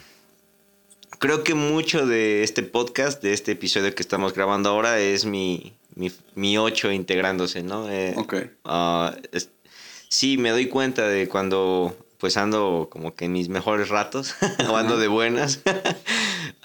[1.19, 5.75] creo que mucho de este podcast, de este episodio que estamos grabando ahora, es mi,
[6.35, 7.89] mi, ocho integrándose, ¿no?
[7.89, 8.35] Eh, ok.
[8.65, 9.15] Ah,
[10.09, 14.35] sí, me doy cuenta de cuando pues ando como que en mis mejores ratos,
[14.69, 15.61] o ando de buenas.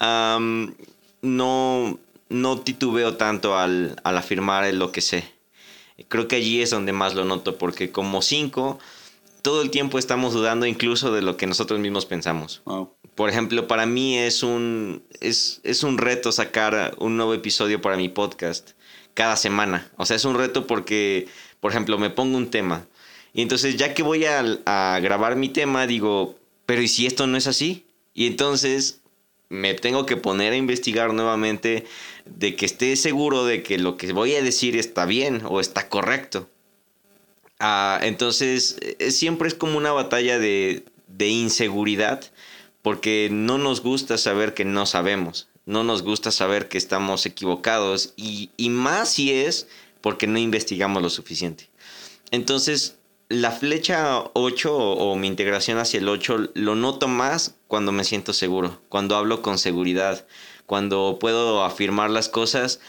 [0.00, 5.24] no, no titubeo tanto al, al afirmar lo que sé.
[6.08, 8.78] Creo que allí es donde más lo noto, porque como cinco
[9.42, 12.62] todo el tiempo estamos dudando incluso de lo que nosotros mismos pensamos.
[13.14, 17.96] Por ejemplo, para mí es un, es, es, un reto sacar un nuevo episodio para
[17.96, 18.70] mi podcast
[19.14, 19.90] cada semana.
[19.96, 21.28] O sea, es un reto porque,
[21.60, 22.86] por ejemplo, me pongo un tema.
[23.32, 27.26] Y entonces ya que voy a, a grabar mi tema, digo, pero ¿y si esto
[27.26, 27.84] no es así?
[28.14, 29.00] Y entonces
[29.48, 31.84] me tengo que poner a investigar nuevamente
[32.24, 35.88] de que esté seguro de que lo que voy a decir está bien o está
[35.88, 36.48] correcto.
[37.60, 40.82] Ah, entonces, eh, siempre es como una batalla de,
[41.18, 42.24] inseguridad,
[42.80, 48.14] porque no nos gusta saber que no sabemos, no nos gusta saber que estamos equivocados,
[48.16, 49.68] y, más si es
[50.00, 51.68] porque no investigamos lo suficiente.
[52.30, 52.96] Entonces,
[53.28, 58.32] la flecha 8 o, mi integración hacia el 8 lo noto más cuando me siento
[58.32, 60.26] seguro, cuando hablo con seguridad,
[60.64, 62.80] cuando puedo afirmar las cosas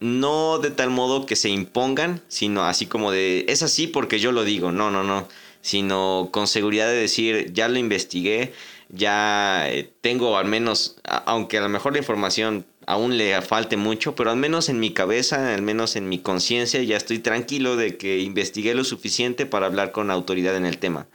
[0.00, 4.32] no de tal modo que se impongan, sino así como de, es así porque yo
[4.32, 5.28] lo digo, no, no, no,
[5.60, 8.52] sino con seguridad de decir, ya lo investigué,
[8.88, 14.14] ya eh, tengo al menos, aunque a lo mejor la información aún le falte mucho,
[14.14, 17.96] pero al menos en mi cabeza, al menos en mi conciencia, ya estoy tranquilo de
[17.96, 21.08] que investigué lo suficiente para hablar con autoridad en el tema.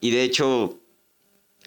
[0.00, 0.77] Y de hecho,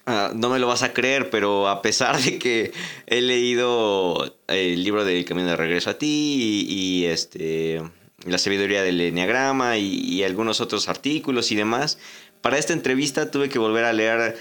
[0.04, 2.72] Ah, no me lo vas a creer, pero a pesar de que
[3.06, 7.82] he leído el libro del Camino de Regreso a ti y, este,
[8.26, 11.98] la sabiduría del Enneagrama y, algunos otros artículos y demás,
[12.40, 14.36] para esta entrevista tuve que volver a leer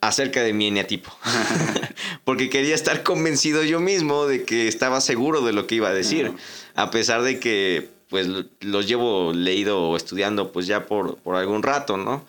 [0.00, 1.16] acerca de mi eneatipo.
[2.24, 5.94] Porque quería estar convencido yo mismo de que estaba seguro de lo que iba a
[5.94, 6.32] decir.
[6.74, 8.26] A pesar de que pues
[8.60, 12.26] los llevo leído o estudiando pues ya por, por algún rato, ¿no?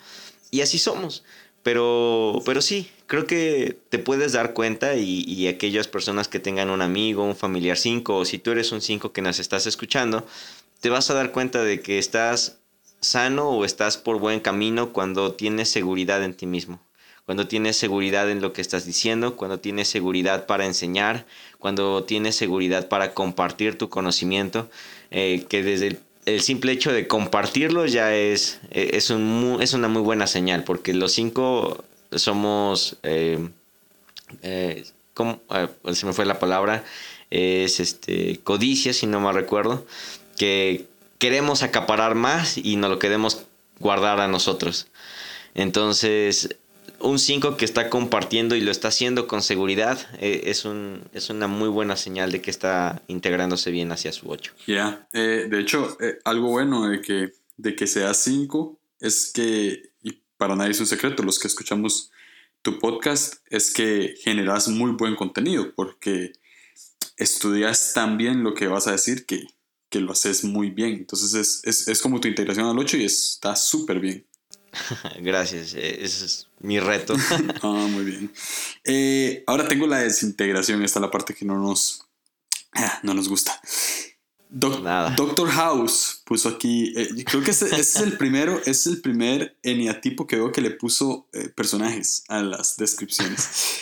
[0.52, 1.24] Y así somos.
[1.64, 6.82] Pero, pero sí, creo que te puedes dar cuenta y, aquellas personas que tengan un
[6.82, 10.26] amigo, un familiar 5 o si tú eres un 5 que nos estás escuchando,
[10.80, 12.60] te vas a dar cuenta de que estás
[13.00, 16.82] sano o estás por buen camino cuando tienes seguridad en ti mismo,
[17.26, 21.26] cuando tienes seguridad en lo que estás diciendo, cuando tienes seguridad para enseñar,
[21.60, 24.70] cuando tienes seguridad para compartir tu conocimiento,
[25.12, 29.74] eh, que desde el el simple hecho de compartirlo ya es, eh, es, un, es
[29.74, 33.50] una muy buena señal, porque los cinco somos, eh,
[34.44, 34.86] eh,
[35.94, 36.84] se me fue la palabra,
[37.30, 39.86] es este, codicia, si no me recuerdo,
[40.38, 43.44] que queremos acaparar más y no lo queremos
[43.80, 44.88] guardar a nosotros.
[45.54, 46.56] Entonces,
[47.04, 51.30] un 5 que está compartiendo y lo está haciendo con seguridad eh, es, un, es
[51.30, 54.54] una muy buena señal de que está integrándose bien hacia su 8.
[54.68, 59.92] Ya, eh, de hecho, eh, algo bueno de que, de que sea 5 es que,
[60.04, 62.12] y para nadie es un secreto, los que escuchamos
[62.62, 66.34] tu podcast, es que generas muy buen contenido porque
[67.18, 69.48] estudias tan bien lo que vas a decir que,
[69.90, 70.94] que lo haces muy bien.
[70.94, 74.26] Entonces es, es, es como tu integración al 8 y está súper bien.
[75.22, 77.16] Gracias, ese es mi reto.
[77.64, 78.34] ah, muy bien.
[78.84, 82.06] Eh, ahora tengo la desintegración, esta es la parte que no nos,
[82.74, 83.60] ah, no nos gusta.
[85.16, 90.28] Doctor House puso aquí, eh, creo que ese, es el primero, es el primer eniatipo
[90.28, 93.80] que veo que le puso eh, personajes a las descripciones.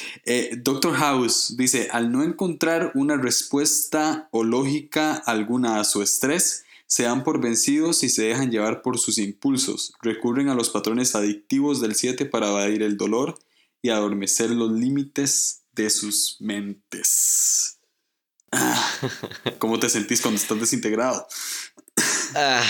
[0.58, 7.04] Doctor House dice, al no encontrar una respuesta o lógica alguna a su estrés, se
[7.04, 11.82] dan por vencidos y se dejan llevar por sus impulsos, recurren a los patrones adictivos
[11.82, 13.38] del 7 para evadir el dolor
[13.84, 17.78] y adormecer los límites de sus mentes.
[18.52, 18.92] Ah,
[19.60, 21.28] ¿Cómo te sentís cuando estás desintegrado?
[22.36, 22.64] Ah,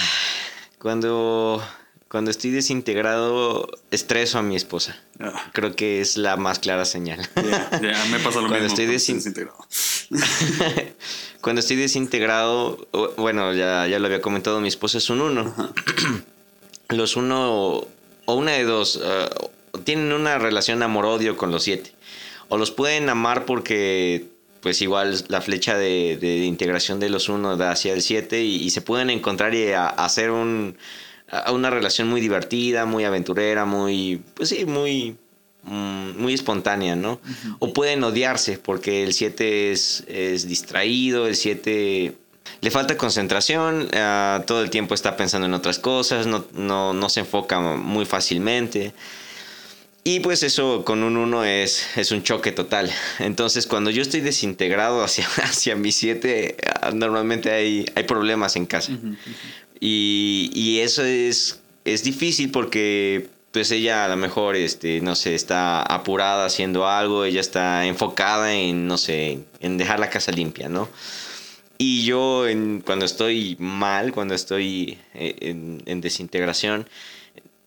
[0.79, 1.63] cuando,
[2.09, 4.99] cuando estoy desintegrado, estreso a mi esposa.
[5.19, 5.51] Ah.
[5.53, 7.29] Creo que es la más clara señal.
[7.35, 8.67] Ya, me pasa lo cuando mismo.
[8.67, 9.57] Estoy desintegrado.
[11.41, 15.55] Cuando estoy desintegrado, bueno, ya, ya lo había comentado, mi esposa es un uno.
[16.89, 17.87] los uno,
[18.25, 19.29] o una de dos, eh,
[19.85, 21.93] tienen una relación amor-odio con los siete.
[22.49, 24.25] O los pueden amar porque,
[24.61, 28.81] pues igual, la flecha de, integración de los uno da hacia el siete y, se
[28.81, 30.75] pueden encontrar y hacer un,
[31.51, 35.17] una relación muy divertida, muy aventurera, muy, pues sí, muy
[35.63, 37.19] Mm, muy espontánea, ¿no?
[37.59, 42.15] O pueden odiarse porque el 7 es, es, distraído, el 7
[42.61, 47.09] le falta concentración, ah, todo el tiempo está pensando en otras cosas, no, no, no
[47.09, 48.93] se enfoca muy fácilmente.
[50.05, 52.89] Y pues eso con un 1 es, es un choque total.
[53.19, 58.65] Entonces cuando yo estoy desintegrado hacia, hacia mi 7, ah, normalmente hay, hay problemas en
[58.65, 58.93] casa.
[59.79, 65.35] Y, y, eso es, es difícil porque pues ella a lo mejor, este, no sé,
[65.35, 70.69] está apurada haciendo algo, ella está enfocada en, no sé, en dejar la casa limpia,
[70.69, 70.89] ¿no?
[71.77, 76.87] Y yo en, cuando estoy mal, cuando estoy eh, en, en desintegración,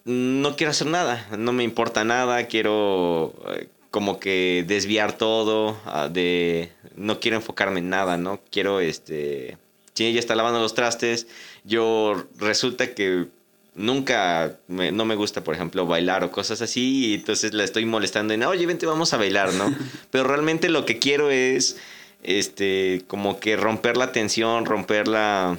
[0.05, 6.09] no quiero hacer nada, no me importa nada, quiero eh, como que desviar todo, ah,
[6.09, 8.41] de no quiero enfocarme en nada, ¿no?
[8.51, 9.59] Quiero, este,
[9.95, 11.27] si ella está lavando los trastes,
[11.65, 13.27] yo resulta que
[13.75, 18.35] nunca, no me gusta, por ejemplo, bailar o cosas así, y entonces la estoy molestando
[18.35, 19.75] en, oye, vente, vamos a bailar, ¿no?
[20.11, 21.79] Pero realmente lo que quiero es,
[22.23, 25.59] este, como que romper la tensión, romper la,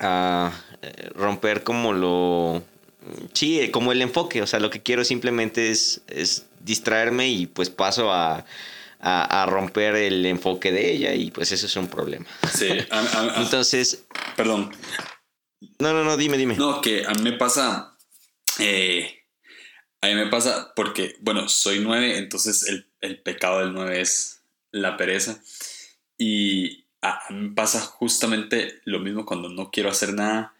[0.00, 2.62] uh, romper como lo
[3.32, 7.70] sí, como el enfoque, o sea, lo que quiero simplemente es, es distraerme y pues
[7.70, 8.44] paso a,
[9.00, 12.26] a, romper el enfoque de ella y pues eso es un problema.
[12.52, 12.68] Sí,
[13.36, 14.06] entonces...
[14.36, 14.70] Perdón.
[15.78, 16.56] No, no, no, dime, dime.
[16.56, 17.96] No, que a mí me pasa...
[18.58, 19.24] Eh,
[20.00, 24.42] a mí me pasa porque, bueno, soy nueve, entonces el, el pecado del nueve es
[24.70, 25.42] la pereza.
[26.16, 30.54] Y a mí me pasa justamente lo mismo cuando no quiero hacer nada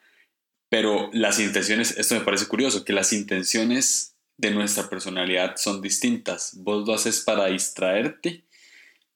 [0.69, 6.53] pero las intenciones, esto me parece curioso, que las intenciones de nuestra personalidad son distintas.
[6.57, 8.45] Vos lo haces para distraerte,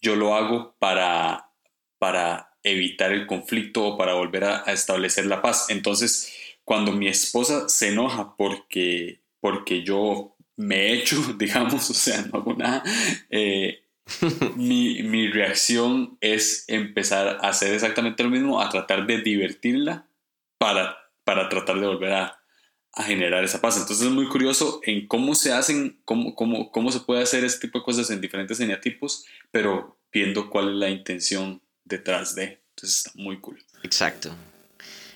[0.03, 1.49] yo lo hago para,
[1.99, 5.67] para evitar el conflicto o para volver a, establecer la paz.
[5.71, 6.33] Entonces,
[6.65, 12.41] cuando mi esposa se enoja porque, porque yo me he hecho, digamos, o sea, no
[12.41, 12.83] hago nada,
[13.31, 13.85] eh,
[14.57, 20.07] mi, mi reacción es empezar a hacer exactamente lo mismo, a tratar de divertirla
[20.59, 22.42] para para tratar de volver a,
[22.97, 23.77] generar esa paz.
[23.79, 27.67] Entonces es muy curioso en cómo se hacen, cómo, cómo, cómo se puede hacer este
[27.67, 32.61] tipo de cosas en diferentes eneatipos, pero viendo cuál es la intención detrás de.
[32.71, 33.63] Entonces está muy cool.
[33.83, 34.35] Exacto.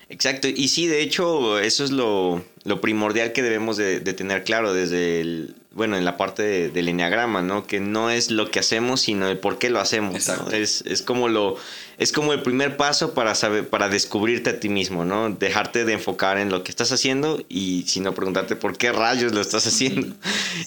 [0.09, 0.47] Exacto.
[0.47, 4.73] Y sí, de hecho, eso es lo, lo primordial que debemos de, de, tener claro
[4.73, 7.67] desde el, bueno, en la parte del enneagrama, ¿no?
[7.67, 10.29] Que no es lo que hacemos, sino el por qué lo hacemos.
[10.53, 11.57] Es, es, como lo,
[11.97, 15.31] es como el primer paso para saber, para descubrirte a ti mismo, ¿no?
[15.31, 19.41] Dejarte de enfocar en lo que estás haciendo y sino preguntarte por qué rayos lo
[19.41, 20.15] estás haciendo.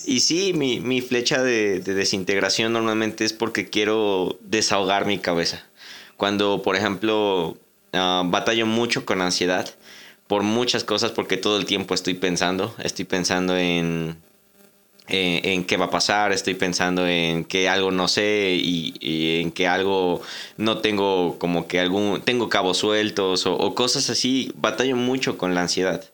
[0.06, 5.64] y sí, mi, mi flecha de, de, desintegración normalmente es porque quiero desahogar mi cabeza.
[6.16, 7.56] Cuando, por ejemplo,
[7.92, 9.72] uh, batallo mucho con ansiedad
[10.26, 14.16] por muchas cosas, porque todo el tiempo estoy pensando, estoy pensando en
[15.10, 19.66] en, qué va a pasar, estoy pensando en que algo no sé y, en que
[19.68, 20.22] algo
[20.56, 25.62] no tengo como que algún, tengo cabos sueltos o, cosas así, batallo mucho con la
[25.62, 26.04] ansiedad.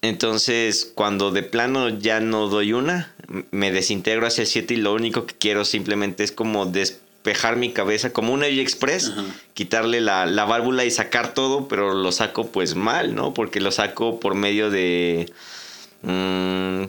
[0.00, 3.14] Entonces, cuando de plano ya no doy una,
[3.50, 7.72] me desintegro hacia el 7 y lo único que quiero simplemente es como despejar mi
[7.72, 9.12] cabeza como un Express,
[9.54, 13.32] quitarle la, la, válvula y sacar todo, pero lo saco pues mal, ¿no?
[13.32, 15.32] Porque lo saco por medio de...
[16.02, 16.86] Mmm,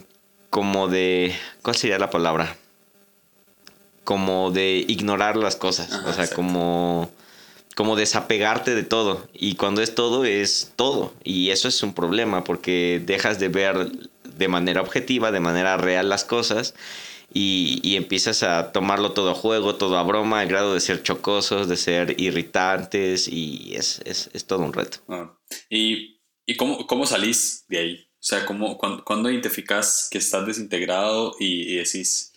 [0.53, 2.55] como de, ¿cuál sería la palabra?
[4.03, 7.09] Como de ignorar las cosas, o sea, como
[7.75, 12.43] como desapegarte de todo y cuando es todo es todo y eso es un problema
[12.43, 13.91] porque dejas de ver
[14.23, 16.75] de manera objetiva, de manera real las cosas
[17.33, 21.67] y, empiezas a tomarlo todo a juego, todo a broma, al grado de ser chocosos,
[21.67, 24.99] de ser irritantes y es, es, es todo un reto.
[25.07, 25.35] Ah.
[25.67, 28.12] ¿Y, y cómo, cómo salís de ahí?
[28.23, 32.31] O sea, ¿cómo, cuando, identificas que estás desintegrado y, decís,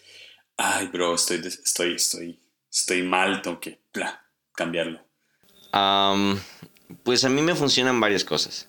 [0.57, 3.78] ay, bro, estoy, estoy, estoy, estoy mal, tengo que
[4.53, 5.01] cambiarlo?
[7.05, 8.66] pues a mí me funcionan varias cosas.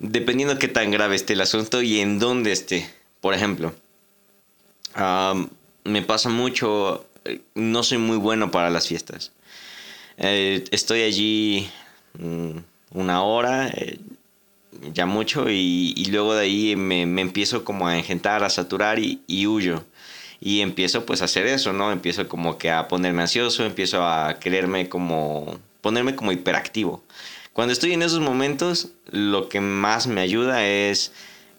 [0.00, 2.92] Dependiendo qué tan grave esté el asunto y en dónde esté.
[3.20, 3.72] Por ejemplo,
[5.84, 9.30] me pasa mucho, eh, no soy muy bueno para las fiestas.
[10.16, 11.70] Eh, estoy allí
[12.18, 12.58] mm,
[12.92, 14.00] una hora, eh,
[14.92, 19.84] ya mucho y, luego de ahí me, empiezo como a engentar, a saturar y, huyo.
[20.40, 21.92] Y empiezo pues a hacer eso, ¿no?
[21.92, 27.02] Empiezo como que a ponerme ansioso, empiezo a quererme como, ponerme como hiperactivo.
[27.52, 31.12] Cuando estoy en esos momentos, lo que más me ayuda es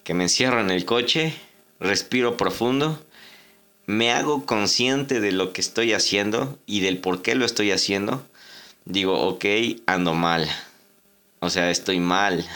[0.03, 1.35] que me encierro en el coche,
[1.79, 2.99] respiro profundo,
[3.85, 8.25] me hago consciente de lo que estoy haciendo y del por qué lo estoy haciendo.
[8.85, 9.45] Digo, ok,
[9.85, 10.49] ando mal.
[11.39, 12.47] O sea, estoy mal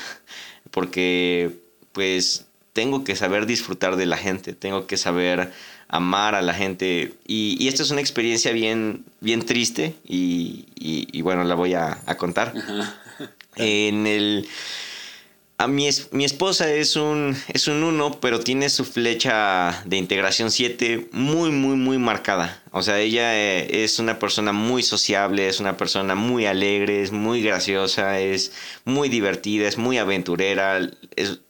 [0.75, 1.51] porque
[1.93, 5.53] pues tengo que saber disfrutar de la gente, tengo que saber
[5.87, 7.13] amar a la gente.
[7.25, 12.01] Y, y esta es una experiencia bien, bien triste y, y, bueno, la voy a,
[12.05, 12.53] a contar.
[13.55, 14.49] En el...
[15.57, 20.51] A mi, mi, esposa es un, es un 1, pero tiene su flecha de integración
[20.51, 22.61] 7 muy, muy, muy marcada.
[22.77, 27.13] O sea, ella eh, es una persona muy sociable, es una persona muy alegre, es
[27.13, 28.51] muy graciosa, es
[28.83, 30.81] muy divertida, es muy aventurera,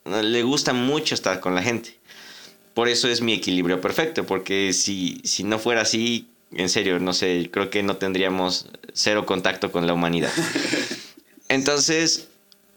[0.05, 1.97] le gusta mucho estar con la gente.
[2.75, 7.11] Por eso es mi equilibrio perfecto, porque si, si no fuera así, en serio, no
[7.11, 10.31] sé, creo que no tendríamos cero contacto con la humanidad.
[11.49, 12.27] Entonces,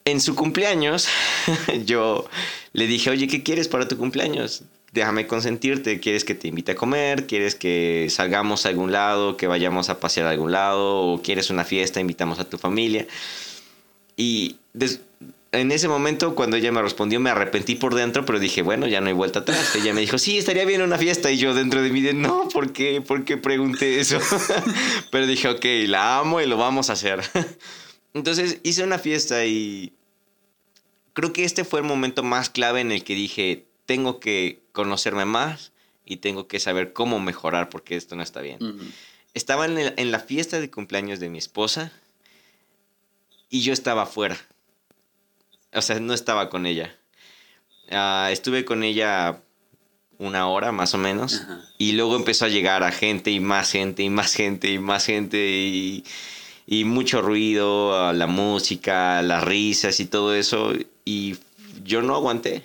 [0.07, 1.07] en su cumpleaños,
[1.85, 2.27] yo
[2.73, 4.63] le dije, oye, ¿qué quieres para tu cumpleaños?
[4.93, 7.27] Déjame consentirte, ¿quieres que te invite a comer?
[7.27, 11.01] ¿Quieres que salgamos a algún lado, que vayamos a pasear a algún lado?
[11.03, 13.07] ¿O quieres una fiesta, invitamos a tu familia?
[14.17, 14.57] Y
[15.53, 19.01] en ese momento, cuando ella me respondió, me arrepentí por dentro, pero dije, bueno, ya
[19.01, 19.75] no hay vuelta atrás.
[19.77, 21.31] Ella me dijo, sí, estaría bien una fiesta.
[21.31, 23.01] Y yo dentro de mí, de, no, ¿por qué?
[23.01, 24.19] ¿Por qué pregunté eso?
[25.11, 27.21] pero dije, ok, la amo y lo vamos a hacer.
[28.15, 29.93] Entonces hice una fiesta y
[31.13, 35.25] creo que este fue el momento más clave en el que dije, tengo que conocerme
[35.25, 35.73] más
[36.05, 38.61] y tengo que saber cómo mejorar porque esto no está bien.
[39.35, 41.91] Estaba en, la fiesta de cumpleaños de mi esposa
[43.51, 44.39] y yo estaba afuera.
[45.75, 46.97] O sea, no estaba con ella.
[47.91, 49.41] Ah, estuve con ella
[50.17, 51.43] una hora más o menos
[51.77, 55.07] y luego empezó a llegar a gente y más gente y más gente y más
[55.07, 56.05] gente y,
[56.69, 60.73] y mucho ruido, la música, las risas y todo eso
[61.05, 61.37] y
[61.83, 62.63] yo no aguanté.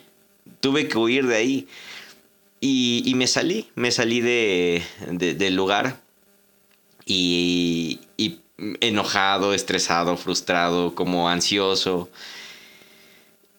[0.60, 1.68] Tuve que huir de ahí.
[2.66, 6.00] Y, me salí, me salí de, del lugar
[7.06, 8.00] y,
[8.80, 12.10] enojado, estresado, frustrado, como ansioso.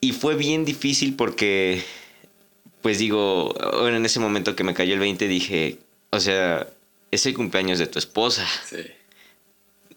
[0.00, 1.84] Y fue bien difícil porque,
[2.80, 3.54] pues digo,
[3.86, 6.66] en ese momento que me cayó el 20 dije, o sea,
[7.10, 8.46] es el cumpleaños de tu esposa.
[8.66, 8.86] Sí.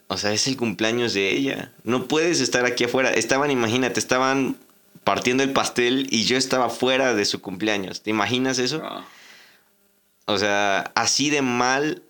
[0.07, 1.71] O sea, es el cumpleaños de ella.
[1.85, 3.13] No puedes estar aquí afuera.
[3.13, 4.57] Estaban, imagínate, estaban
[5.07, 8.01] partiendo el pastel y yo estaba fuera de su cumpleaños.
[8.01, 8.81] ¿Te imaginas eso?
[8.83, 9.05] Ah.
[10.25, 12.03] O sea, así de mal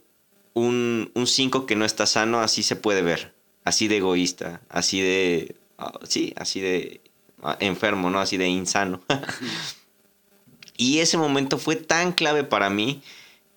[0.56, 3.36] un 5 que no está sano, así se puede ver.
[3.64, 5.56] Así de egoísta, así de...
[5.78, 7.02] Ah, sí, así de
[7.44, 8.20] ah, enfermo, ¿no?
[8.20, 9.00] Así de insano.
[10.76, 13.04] y ese momento fue tan clave para mí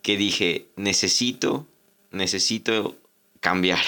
[0.02, 1.66] que dije, necesito,
[2.10, 2.94] necesito
[3.40, 3.80] cambiar.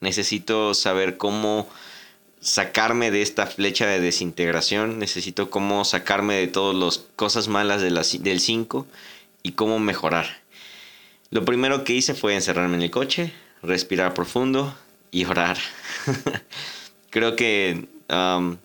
[0.00, 1.70] Necesito saber cómo
[2.40, 7.90] sacarme de esta flecha de desintegración, necesito cómo sacarme de todas las cosas malas de
[7.90, 8.86] del 5
[9.42, 10.40] y cómo mejorar.
[11.30, 13.32] Lo primero que hice fue encerrarme en el coche,
[13.62, 14.74] respirar profundo
[15.10, 15.58] y orar.
[17.10, 18.56] Creo que um,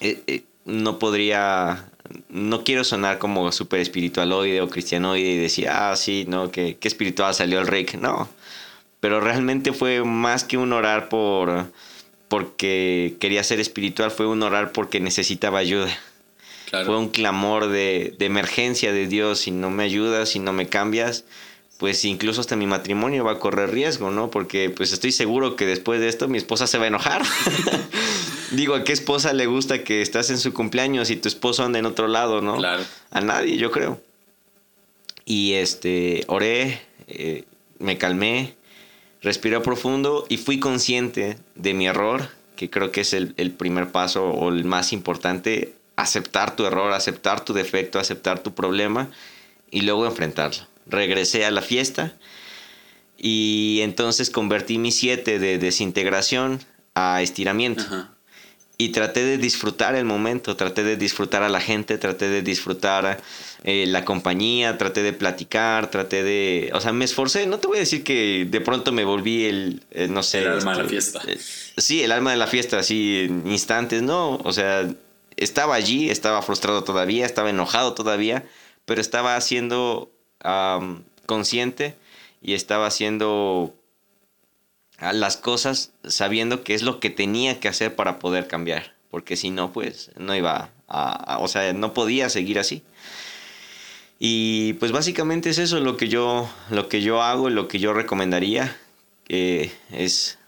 [0.00, 1.90] eh, eh, no podría,
[2.28, 7.34] no quiero sonar como súper espiritualoide o cristianoide y decir, ah, sí, no, que, espiritual
[7.34, 7.94] salió el Rick.
[7.94, 8.28] No,
[9.00, 11.72] pero realmente fue más que un orar por
[12.32, 15.94] porque quería ser espiritual, fue un orar porque necesitaba ayuda.
[16.70, 21.26] Fue un clamor de, emergencia de Dios, si no me ayudas, si no me cambias,
[21.76, 24.30] pues incluso hasta mi matrimonio va a correr riesgo, ¿no?
[24.30, 27.20] Porque pues estoy seguro que después de esto mi esposa se va a enojar.
[28.52, 31.80] Digo, ¿a qué esposa le gusta que estás en su cumpleaños y tu esposo anda
[31.80, 32.56] en otro lado, no?
[32.56, 32.82] Claro.
[33.10, 34.00] A nadie, yo creo.
[35.26, 37.44] Y este, oré, eh,
[37.78, 38.54] me calmé,
[39.22, 44.28] respiré profundo y fui consciente de mi error, que creo que es el, primer paso
[44.30, 49.08] o el más importante, aceptar tu error, aceptar tu defecto, aceptar tu problema
[49.70, 50.66] y luego enfrentarlo.
[50.86, 52.14] Regresé a la fiesta
[53.16, 56.60] y entonces convertí mi 7 de desintegración
[56.94, 57.84] a estiramiento
[58.84, 63.22] y traté de disfrutar el momento, traté de disfrutar a la gente, traté de disfrutar
[63.62, 66.70] eh, la compañía, traté de platicar, traté de...
[66.74, 69.84] O sea, me esforcé, no te voy a decir que de pronto me volví el,
[69.92, 70.40] eh, no sé...
[70.40, 71.22] El alma de la este, fiesta.
[71.28, 71.38] Eh,
[71.76, 74.92] sí, el alma de la fiesta, así en instantes, no, o sea,
[75.36, 78.44] estaba allí, estaba frustrado todavía, estaba enojado todavía,
[78.84, 80.10] pero estaba siendo
[81.26, 81.94] consciente
[82.40, 83.76] y estaba haciendo
[85.12, 89.50] las cosas sabiendo que es lo que tenía que hacer para poder cambiar, porque si
[89.50, 92.84] no, pues no iba a, o sea, no podía seguir así.
[94.20, 97.92] Y pues básicamente es eso lo que yo, lo que yo hago, lo que yo
[97.92, 98.76] recomendaría,
[99.28, 100.38] es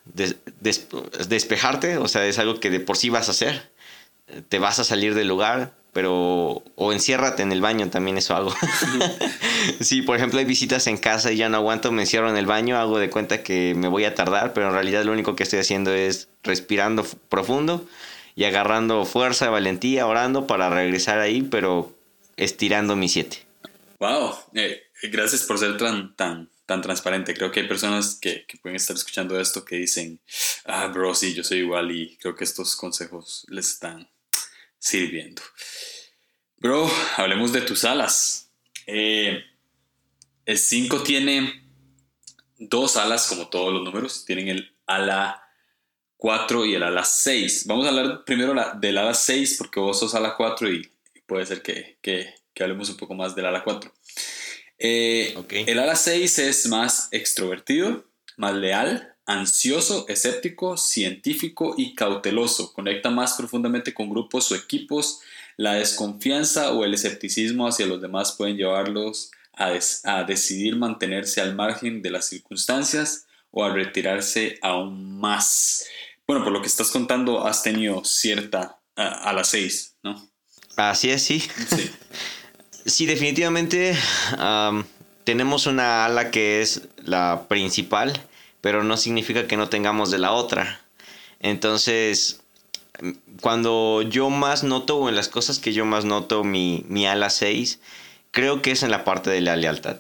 [1.29, 3.73] despejarte, o sea, es algo que de por sí vas a hacer,
[4.49, 8.53] te vas a salir del lugar, pero o enciérrate en el baño, también eso hago.
[9.81, 12.45] sí, por ejemplo, hay visitas en casa y ya no aguanto, me encierro en el
[12.45, 15.45] baño, hago de cuenta que me voy a tardar, pero en realidad lo único que
[15.45, 17.87] estoy haciendo es respirando profundo
[18.35, 21.95] y agarrando fuerza, valentía, orando para regresar ahí, pero
[22.37, 23.47] estirando mi siete.
[24.01, 27.35] Wow, eh, Gracias por ser tan, tan, tan transparente.
[27.35, 30.21] Creo que hay personas que, que, pueden estar escuchando esto que dicen,
[30.65, 34.09] ah, bro, sí, yo soy igual y creo que estos consejos les están
[34.85, 35.41] sirviendo.
[36.59, 38.51] Bro, hablemos de tus alas.
[38.87, 39.43] Eh,
[40.45, 41.65] el 5 tiene
[42.59, 44.27] dos alas, como todos los números.
[44.27, 45.43] Tienen el ala
[46.19, 47.67] 4 y el ala 6.
[47.67, 50.91] Vamos a hablar primero del ala 6 porque vos sos ala 4 y
[51.27, 53.91] puede ser que, que, que hablemos un poco más del ala 4.
[54.79, 55.35] Eh,
[55.67, 58.05] el ala 6 es más extrovertido,
[58.37, 62.73] más leal, ansioso, escéptico, científico y cauteloso.
[62.73, 65.21] Conecta más profundamente con grupos o equipos.
[65.57, 69.73] La desconfianza o el escepticismo hacia los demás pueden llevarlos a,
[70.05, 75.87] a decidir mantenerse al margen de las circunstancias o a retirarse aún más.
[76.27, 80.29] Bueno, por lo que estás contando, has tenido cierta a, las 6, ¿no?
[80.77, 81.41] Así es, sí.
[81.41, 81.91] Sí.
[82.87, 83.97] Sí, definitivamente
[85.25, 88.13] tenemos una ala que es la principal,
[88.65, 90.81] pero no significa que no tengamos de la otra.
[91.39, 92.41] Entonces,
[93.43, 97.29] cuando yo más noto, o en las cosas que yo más noto mi, mi ala
[97.29, 97.79] 6,
[98.31, 99.99] creo que es en la parte de la lealtad.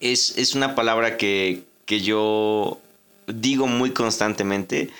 [0.00, 2.78] es, una palabra que, que, yo
[3.26, 4.90] digo muy constantemente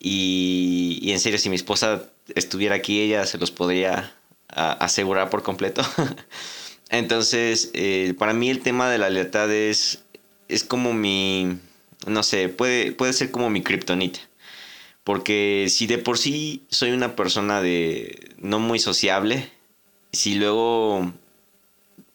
[0.00, 2.02] y, y en serio, si mi esposa
[2.34, 4.12] estuviera aquí, ella se los podría
[4.48, 5.84] asegurar por completo.
[6.90, 10.02] Entonces, eh, para mí el tema de la lealtad es,
[10.52, 11.58] es como mi,
[12.06, 14.20] no sé, puede, puede ser como mi kriptonita.
[15.04, 19.50] Porque si de por sí soy una persona de no muy sociable,
[20.12, 21.12] si luego,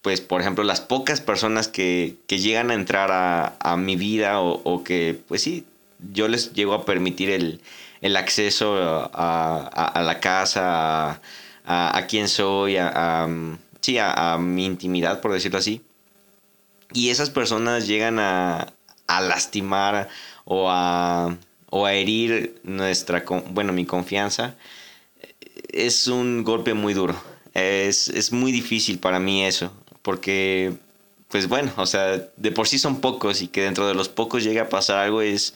[0.02, 4.40] pues por ejemplo, las pocas personas que, que llegan a entrar a, a mi vida
[4.40, 5.66] o, o, que, pues sí,
[6.14, 7.60] yo les llego a permitir el,
[8.02, 11.22] el acceso a, a, a la casa,
[11.66, 13.28] a, quién soy, a,
[13.82, 15.82] sí, a, mi intimidad, por decirlo así.
[16.94, 18.74] Y esas personas llegan a,
[19.08, 20.10] lastimar
[20.46, 21.38] o a,
[21.70, 24.56] o a herir nuestra, bueno, mi confianza.
[25.70, 27.16] Es un golpe muy duro.
[27.54, 29.72] Es, es muy difícil para mí eso,
[30.02, 30.74] porque
[31.28, 34.44] pues bueno, o sea, de por sí son pocos y que dentro de los pocos
[34.44, 35.56] llegue a pasar algo es,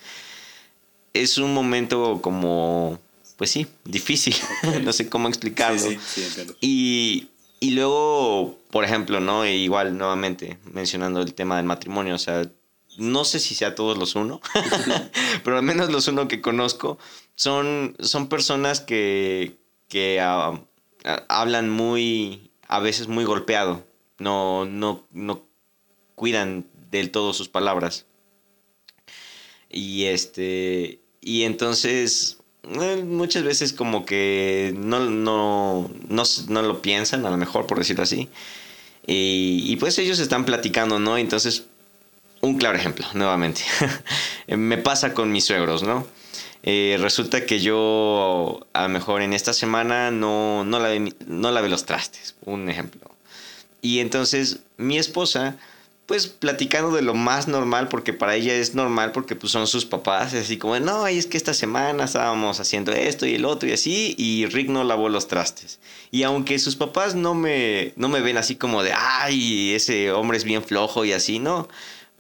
[1.14, 3.00] es un momento como
[3.42, 4.36] pues sí, difícil.
[4.84, 5.80] no sé cómo explicarlo.
[5.80, 6.24] Sí, sí,
[6.62, 7.30] y,
[7.62, 9.44] y luego, por ejemplo, ¿no?
[9.44, 12.52] E igual, nuevamente, mencionando el tema del matrimonio, o sea,
[12.98, 14.42] no sé si sea todos los uno,
[15.44, 16.98] pero al menos los uno que conozco
[17.36, 19.58] son, son personas que,
[19.90, 23.86] que hablan muy, a veces muy golpeado,
[24.18, 25.46] no, no, no
[26.16, 28.08] cuidan del todo sus palabras.
[29.70, 37.38] Y este, y entonces muchas veces como que no, no, no, lo piensan, a lo
[37.38, 38.30] mejor, por decirlo así.
[39.08, 41.18] Y, pues ellos están platicando, ¿no?
[41.18, 41.64] Entonces,
[42.42, 43.62] un claro ejemplo, nuevamente.
[44.48, 46.06] Me pasa con mis suegros, ¿no?
[46.64, 51.70] Eh, resulta que yo a lo mejor en esta semana no, no, lavé, no lavé
[51.70, 53.02] los trastes, un ejemplo.
[53.82, 55.58] Y entonces mi esposa
[56.06, 59.86] pues platicando de lo más normal, porque para ella es normal, porque pues son sus
[59.86, 63.74] papás, así como, no, es que esta semana estábamos haciendo esto y el otro y
[63.74, 65.80] así, y Rick no lavó los trastes.
[66.12, 70.38] Y aunque sus papás no me, no me ven así como de, ay, ese hombre
[70.38, 71.70] es bien flojo y así, no.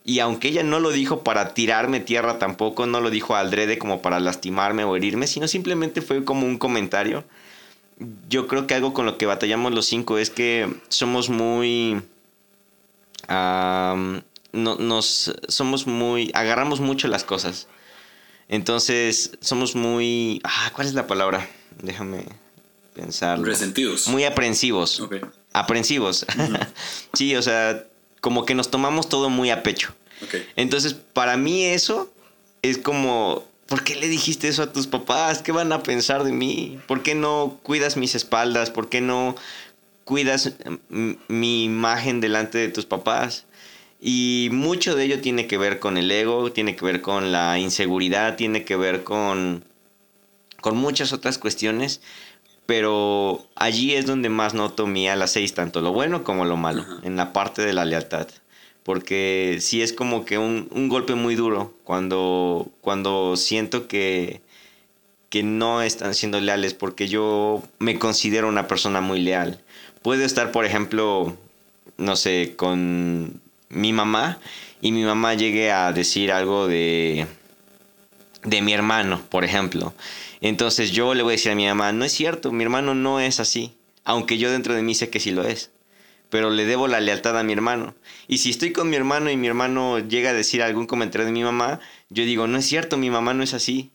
[0.03, 4.01] Y aunque ella no lo dijo para tirarme tierra tampoco, no lo dijo aldrede como
[4.01, 7.23] para lastimarme o herirme, sino simplemente fue como un comentario.
[8.29, 12.01] Yo creo que algo con lo que batallamos los cinco es que somos muy
[13.31, 17.67] no, nos somos muy, agarramos mucho las cosas.
[18.47, 21.49] Entonces, somos muy, ah, ¿cuál es la palabra?
[21.81, 22.25] Déjame
[22.93, 23.39] pensar.
[23.39, 24.07] Resentidos.
[24.07, 25.01] Muy aprensivos.
[25.53, 26.25] Aprensivos.
[27.13, 27.85] sí, o sea,
[28.19, 29.93] como que nos tomamos todo muy a pecho.
[30.55, 32.11] Entonces, para mí eso
[32.61, 35.41] es como, ¿por qué le dijiste eso a tus papás?
[35.41, 36.79] ¿Qué van a pensar de mí?
[36.87, 38.69] ¿Por qué no cuidas mis espaldas?
[38.69, 39.35] ¿Por qué no
[40.03, 40.53] cuidas
[40.89, 43.45] mi imagen delante de tus papás.
[43.99, 47.59] Y mucho de ello tiene que ver con el ego, tiene que ver con la
[47.59, 49.63] inseguridad, tiene que ver con,
[50.59, 52.01] con muchas otras cuestiones.
[52.65, 56.57] Pero allí es donde más noto mi a las seis, tanto lo bueno como lo
[56.57, 58.27] malo, en la parte de la lealtad.
[58.83, 64.41] Porque sí es como que un, un golpe muy duro cuando, cuando siento que,
[65.29, 69.61] que no están siendo leales, porque yo me considero una persona muy leal
[70.01, 71.37] puedo estar, por ejemplo,
[71.97, 74.39] no sé, con mi mamá
[74.81, 77.27] y mi mamá llegue a decir algo de,
[78.43, 79.93] de mi hermano, por ejemplo.
[80.41, 83.19] Entonces yo le voy a decir a mi mamá, no es cierto, mi hermano no
[83.19, 85.71] es así, aunque yo dentro de mí sé que sí lo es.
[86.31, 87.93] pero le debo la lealtad a mi hermano.
[88.27, 91.33] Y si estoy con mi hermano y mi hermano llega a decir algún comentario de
[91.33, 93.91] mi mamá, yo digo, no es cierto, mi mamá no es así.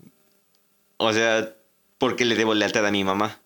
[0.98, 1.54] O sea,
[1.98, 3.40] porque le debo lealtad a mi mamá.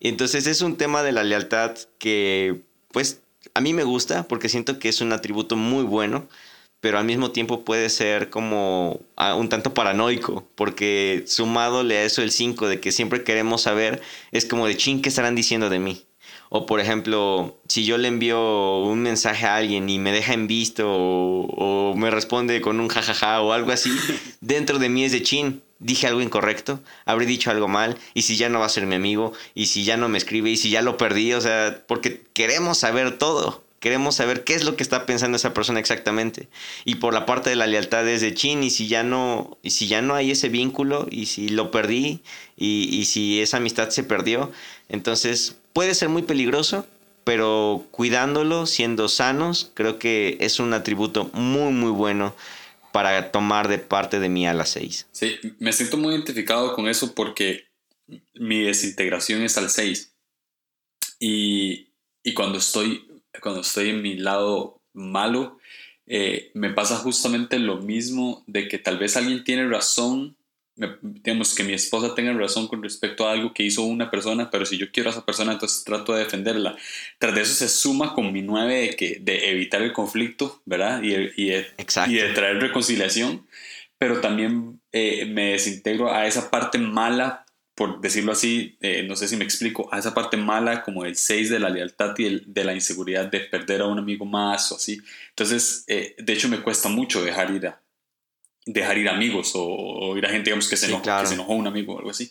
[0.00, 3.20] Y entonces es un tema de la lealtad que, pues,
[3.54, 6.28] a mí me gusta porque siento que es un atributo muy bueno,
[6.80, 12.22] pero al mismo tiempo puede ser como ah, un tanto paranoico, porque sumadole a eso
[12.22, 15.80] el 5 de que siempre queremos saber, es como de ching, ¿qué estarán diciendo de
[15.80, 16.04] mí?
[16.50, 20.46] O por ejemplo, si yo le envío un mensaje a alguien y me deja en
[20.46, 23.90] visto o, me responde con un jajaja o algo así,
[24.40, 25.62] dentro de mí es de chin.
[25.80, 28.96] Dije algo incorrecto, habré dicho algo mal, y si ya no va a ser mi
[28.96, 32.22] amigo, y si ya no me escribe, y si ya lo perdí, o sea, porque
[32.32, 33.62] queremos saber todo.
[33.78, 36.48] Queremos saber qué es lo que está pensando esa persona exactamente.
[36.84, 39.70] Y por la parte de la lealtad es de chin, y si ya no, y
[39.70, 42.22] si ya no hay ese vínculo, y si lo perdí,
[42.56, 44.50] y, y si esa amistad se perdió,
[44.88, 46.86] entonces puede ser muy peligroso,
[47.22, 52.34] pero cuidándolo, siendo sanos, creo que es un atributo muy, muy bueno
[52.98, 55.06] para tomar de parte de mí a las 6.
[55.12, 57.68] Sí, me siento muy identificado con eso porque
[58.34, 60.12] mi desintegración es al 6.
[61.20, 61.90] Y,
[62.24, 63.06] y, cuando, estoy,
[63.40, 65.60] cuando estoy en mi lado malo,
[66.08, 70.36] eh, me pasa justamente lo mismo de que tal vez alguien tiene razón
[71.02, 74.64] digamos, que mi esposa tenga razón con respecto a algo que hizo una persona, pero
[74.64, 76.76] si yo quiero a esa persona, entonces trato de defenderla.
[77.18, 81.02] Tras de eso se suma con mi nueve de, que, de evitar el conflicto, ¿verdad?
[81.02, 81.66] Y, y, de,
[82.08, 83.46] y de traer reconciliación,
[83.98, 89.28] pero también eh, me desintegro a esa parte mala, por decirlo así, eh, no sé
[89.28, 92.44] si me explico, a esa parte mala como el 6 de la lealtad y el,
[92.46, 95.00] de la inseguridad de perder a un amigo más o así.
[95.30, 97.80] Entonces, eh, de hecho, me cuesta mucho dejar ir a,
[98.72, 101.66] dejar ir amigos o, ir a gente digamos, que, se enojó, que se enojó un
[101.66, 102.30] amigo o algo así.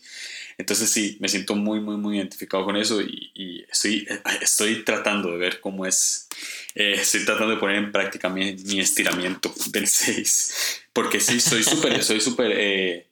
[0.57, 4.07] Entonces sí, me siento muy, muy, muy identificado con eso y, estoy,
[4.41, 6.27] estoy tratando de ver cómo es,
[6.73, 11.63] eh, estoy tratando de poner en práctica mi, mi estiramiento del 6, porque sí, soy
[11.63, 13.07] súper, soy súper, eh,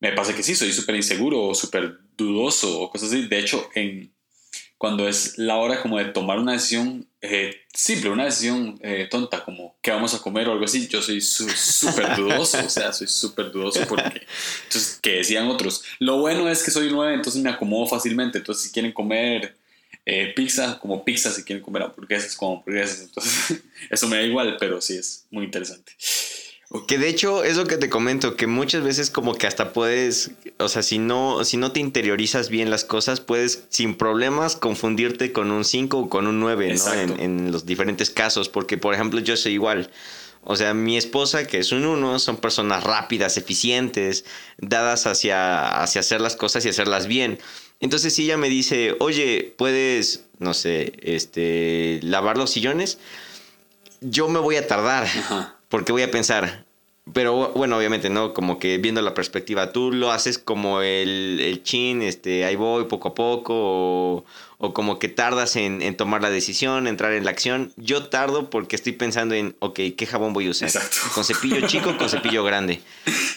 [0.00, 3.26] me pasa que sí, soy súper inseguro o súper dudoso o cosas así.
[3.26, 4.12] De hecho, en,
[4.84, 9.42] cuando es la hora como de tomar una decisión eh, simple, una decisión eh, tonta,
[9.42, 13.06] como qué vamos a comer o algo así, yo soy súper dudoso, o sea, soy
[13.06, 14.26] súper dudoso porque,
[14.64, 18.64] entonces, que decían otros, lo bueno es que soy nueve, entonces me acomodo fácilmente, entonces
[18.64, 19.56] si quieren comer
[20.04, 24.58] eh, pizza, como pizza, si quieren comer hamburguesas, como hamburguesas, entonces eso me da igual,
[24.60, 25.92] pero sí es muy interesante.
[26.88, 30.32] Que de hecho es lo que te comento, que muchas veces como que hasta puedes,
[30.58, 35.32] o sea, si no, si no te interiorizas bien las cosas, puedes sin problemas confundirte
[35.32, 36.94] con un 5 o con un 9, ¿no?
[36.94, 39.90] En, en, los diferentes casos, porque por ejemplo yo soy igual.
[40.42, 44.24] O sea, mi esposa, que es un 1, son personas rápidas, eficientes,
[44.58, 47.38] dadas hacia, hacia hacer las cosas y hacerlas bien.
[47.80, 52.98] Entonces si ella me dice, oye, puedes, no sé, este, lavar los sillones,
[54.00, 55.06] yo me voy a tardar.
[55.68, 56.63] Porque voy a pensar,
[57.12, 58.32] pero bueno, obviamente, ¿no?
[58.32, 62.84] Como que viendo la perspectiva, tú lo haces como el, el chin, este, ahí voy
[62.84, 64.24] poco a poco,
[64.56, 67.74] o, como que tardas en, tomar la decisión, entrar en la acción.
[67.76, 70.68] Yo tardo porque estoy pensando en, ok, ¿qué jabón voy a usar?
[70.68, 70.96] Exacto.
[71.14, 72.80] ¿Con cepillo chico o con cepillo grande?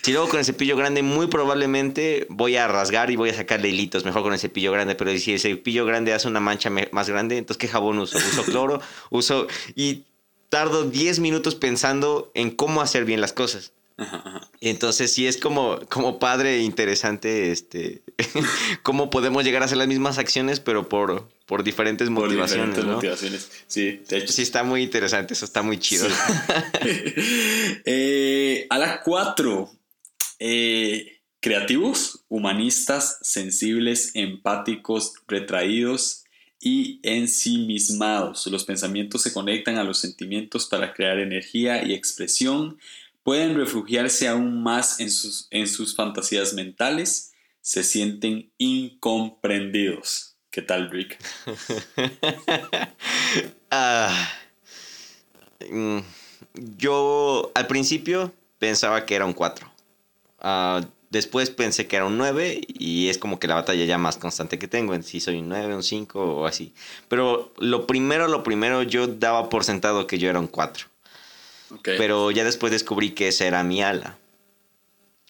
[0.01, 3.67] Si luego con el cepillo grande, muy probablemente voy a rasgar y voy a sacarle
[3.67, 7.09] hilitos, mejor con el cepillo grande, pero si el cepillo grande hace una mancha más
[7.09, 8.17] grande, entonces ¿qué jabón uso?
[8.17, 9.47] Uso cloro, uso...
[9.75, 10.03] Y
[10.49, 13.73] tardo 10 minutos pensando en cómo hacer bien las cosas.
[14.61, 18.03] Entonces sí es como, como padre interesante este
[18.83, 22.83] cómo podemos llegar a hacer las mismas acciones, pero por, por diferentes motivaciones.
[22.85, 23.49] motivaciones.
[23.65, 24.31] Sí, de hecho.
[24.31, 26.07] Sí, está muy interesante, eso está muy chido.
[27.85, 29.71] Eh, a la 4.
[30.39, 36.23] Eh, creativos, humanistas, sensibles, empáticos, retraídos,
[36.59, 38.47] y ensimismados.
[38.47, 42.77] Los pensamientos se conectan a los sentimientos para crear energía y expresión.
[43.23, 47.33] Pueden refugiarse aún más en sus, en sus fantasías mentales.
[47.61, 50.35] Se sienten incomprendidos.
[50.49, 51.17] ¿Qué tal, Rick?
[53.69, 54.29] Ah,
[55.69, 55.99] mm,
[56.77, 59.69] yo al principio pensaba que era un 4.
[61.09, 64.59] Después pensé que era un 9 y es como que la batalla ya más constante
[64.59, 66.73] que tengo, en si soy un 9, un 5 o así.
[67.07, 70.87] Pero lo primero, lo primero, yo daba por sentado que yo era un 4.
[71.83, 74.17] Pero ya después descubrí que esa era mi ala.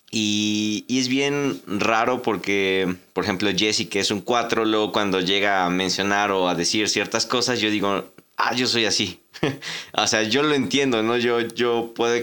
[0.09, 5.19] Y, y, es bien raro porque, por ejemplo, Jesse, que es un 4, luego cuando
[5.19, 8.05] llega a mencionar o a decir ciertas cosas, yo digo,
[8.37, 9.19] ah, yo soy así.
[9.93, 11.17] o sea, yo lo entiendo, ¿no?
[11.17, 12.13] Yo, yo puedo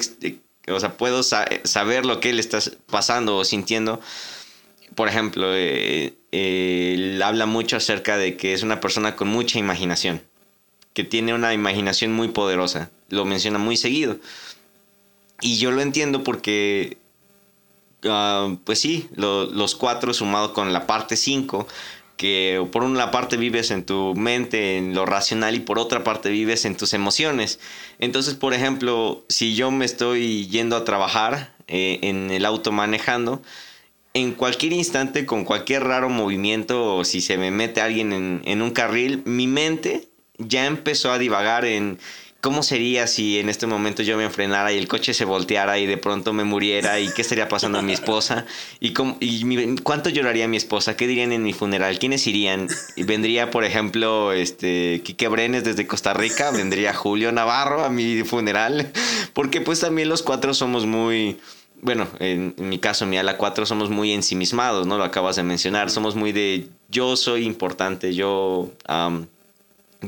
[0.68, 2.58] o sea, puedo saber lo que él está
[2.90, 4.00] pasando o sintiendo.
[4.94, 9.58] Por ejemplo, eh, eh, él habla mucho acerca de que es una persona con mucha
[9.58, 10.22] imaginación.
[10.94, 12.88] que tiene una imaginación muy poderosa.
[13.08, 14.16] Lo menciona muy seguido.
[15.40, 16.98] Y yo lo entiendo porque,
[18.04, 21.66] ah, pues sí, los cuatro sumado con la parte 5,
[22.16, 26.30] que por una parte vives en tu mente, en lo racional, y por otra parte
[26.30, 27.58] vives en tus emociones.
[27.98, 33.42] Entonces, por ejemplo, si yo me estoy yendo a trabajar eh, en el auto manejando,
[34.14, 38.62] en cualquier instante, con cualquier raro movimiento, o si se me mete alguien en, en
[38.62, 40.06] un carril, mi mente
[40.38, 41.98] ya empezó a divagar en
[42.44, 45.86] ¿Cómo sería si en este momento yo me frenara y el coche se volteara y
[45.86, 47.00] de pronto me muriera?
[47.00, 48.44] ¿Y qué estaría pasando a mi esposa?
[48.80, 50.94] ¿Y, cómo, y cuánto lloraría mi esposa?
[50.94, 51.98] ¿Qué dirían en mi funeral?
[51.98, 52.68] ¿Quiénes irían?
[52.98, 58.92] Vendría, por ejemplo, este, Quique Brenes desde Costa Rica, vendría Julio Navarro a mi funeral,
[59.32, 61.38] porque pues también los cuatro somos muy
[61.80, 64.98] bueno, en, mi caso, mi ala 4, somos muy ensimismados, ¿no?
[64.98, 65.90] Lo acabas de mencionar.
[65.90, 68.70] Somos muy de yo soy importante, yo,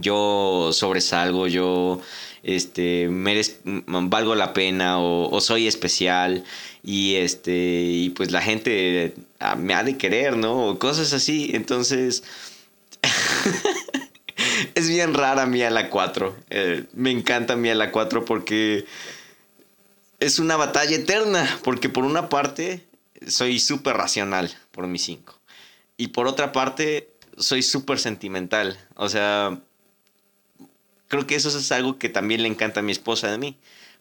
[0.01, 2.01] yo sobresalgo, yo
[2.43, 6.45] este, valgo la pena o, soy especial
[6.83, 10.69] y, este, y pues la gente ah, me ha de querer, ¿no?
[10.69, 11.51] O cosas así.
[11.55, 12.23] Entonces,
[14.75, 16.37] es bien rara mi a la 4.
[16.51, 18.85] Eh, me encanta mi a la 4 porque
[20.21, 21.59] es una batalla eterna.
[21.65, 22.87] Porque por una parte,
[23.27, 25.37] soy súper racional por mi 5.
[25.97, 28.79] Y por otra parte, soy súper sentimental.
[28.95, 29.61] O sea,
[31.09, 33.57] creo que eso es algo que también le encanta a mi esposa de mí.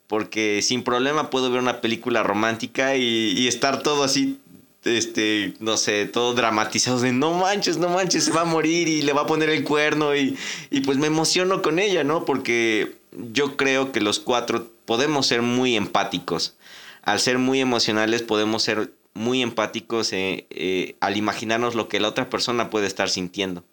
[0.07, 4.39] Porque sin problema puedo ver una película romántica y, estar todo así,
[4.83, 9.01] este, no sé, todo dramatizado de no manches, no manches, se va a morir y
[9.01, 10.37] le va a poner el cuerno y,
[10.69, 12.23] y pues me emociono con ella, ¿no?
[12.23, 12.97] Porque
[13.31, 16.55] yo creo que los cuatro podemos ser muy empáticos.
[17.01, 22.09] Al ser muy emocionales podemos ser muy empáticos eh, eh, al imaginarnos lo que la
[22.09, 23.63] otra persona puede estar sintiendo.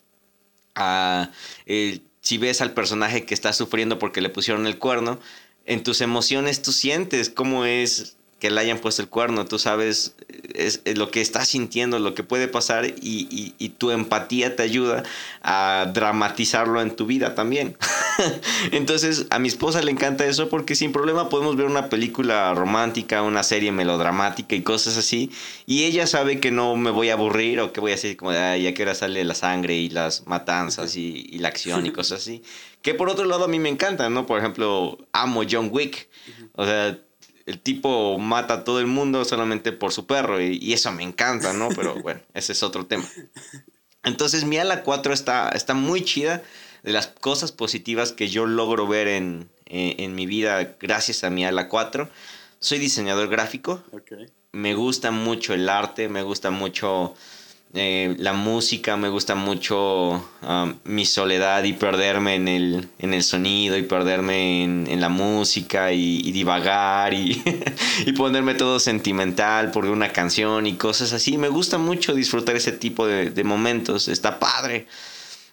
[0.74, 1.30] Ah,
[2.22, 5.20] si ves al personaje que está sufriendo porque le pusieron el cuerno,
[5.66, 10.16] en tus emociones tú sientes cómo es que le hayan puesto el cuerno, tú sabes
[10.52, 15.04] es, lo que está sintiendo, lo que puede pasar y, y, tu empatía te ayuda
[15.42, 17.76] a dramatizarlo en tu vida también.
[18.72, 23.22] Entonces a mi esposa le encanta eso porque sin problema podemos ver una película romántica,
[23.22, 25.30] una serie melodramática y cosas así
[25.64, 28.32] y ella sabe que no me voy a aburrir o que voy a decir como
[28.32, 31.86] de, Ay, ya que ahora sale la sangre y las matanzas y, y la acción
[31.86, 32.42] y cosas así.
[32.82, 34.26] Que por otro lado a mí me encanta, ¿no?
[34.26, 36.08] Por ejemplo, amo John Wick.
[36.54, 36.98] O sea,
[37.46, 41.52] el tipo mata a todo el mundo solamente por su perro y, eso me encanta,
[41.52, 41.68] ¿no?
[41.70, 43.04] Pero bueno, ese es otro tema.
[44.04, 46.42] Entonces mi ala 4 está, está muy chida.
[46.82, 51.44] De las cosas positivas que yo logro ver en, en, mi vida gracias a mi
[51.44, 52.10] ala 4.
[52.58, 53.84] Soy diseñador gráfico.
[54.50, 57.14] Me gusta mucho el arte, me gusta mucho
[57.74, 63.22] eh, la música, me gusta mucho um, mi soledad y perderme en el, en el
[63.22, 67.42] sonido y perderme en, la música y, divagar y,
[68.06, 71.38] y, ponerme todo sentimental por una canción y cosas así.
[71.38, 74.86] Me gusta mucho disfrutar ese tipo de, momentos, está padre.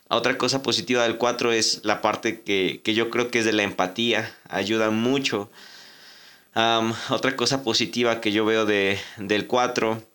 [0.10, 3.64] Otra cosa positiva del 4 es la parte que, yo creo que es de la
[3.64, 5.50] empatía, ayuda mucho.
[6.54, 10.09] Um, otra cosa positiva que yo veo de, del 4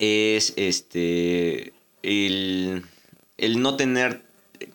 [0.00, 1.72] es este
[2.02, 2.82] el,
[3.38, 4.22] no tener,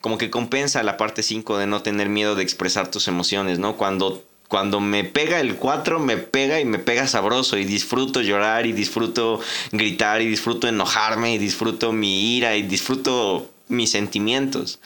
[0.02, 3.76] como que compensa la parte 5 de no tener miedo de expresar tus emociones, ¿no?
[3.76, 8.66] Cuando, cuando me pega el 4, me pega y me pega sabroso y disfruto llorar
[8.66, 9.40] y disfruto
[9.72, 14.80] gritar y disfruto enojarme y disfruto mi ira y disfruto mis sentimientos.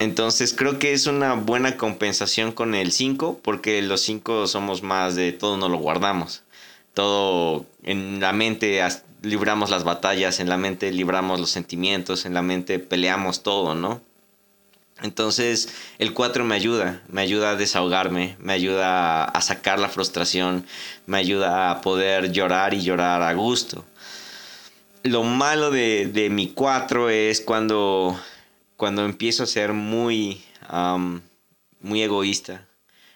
[0.00, 5.14] Entonces creo que es una buena compensación con el 5 porque los 5 somos más
[5.14, 6.42] de todo no lo guardamos.
[6.94, 8.82] Todo en la mente
[9.22, 14.00] libramos las batallas, en la mente libramos los sentimientos, en la mente peleamos todo, ¿no?
[15.02, 20.66] Entonces el 4 me ayuda, me ayuda a desahogarme, me ayuda a sacar la frustración,
[21.06, 23.84] me ayuda a poder llorar y llorar a gusto.
[25.02, 28.20] Lo malo de, mi 4 es cuando,
[28.76, 30.42] cuando empiezo a ser muy,
[31.80, 32.66] muy egoísta,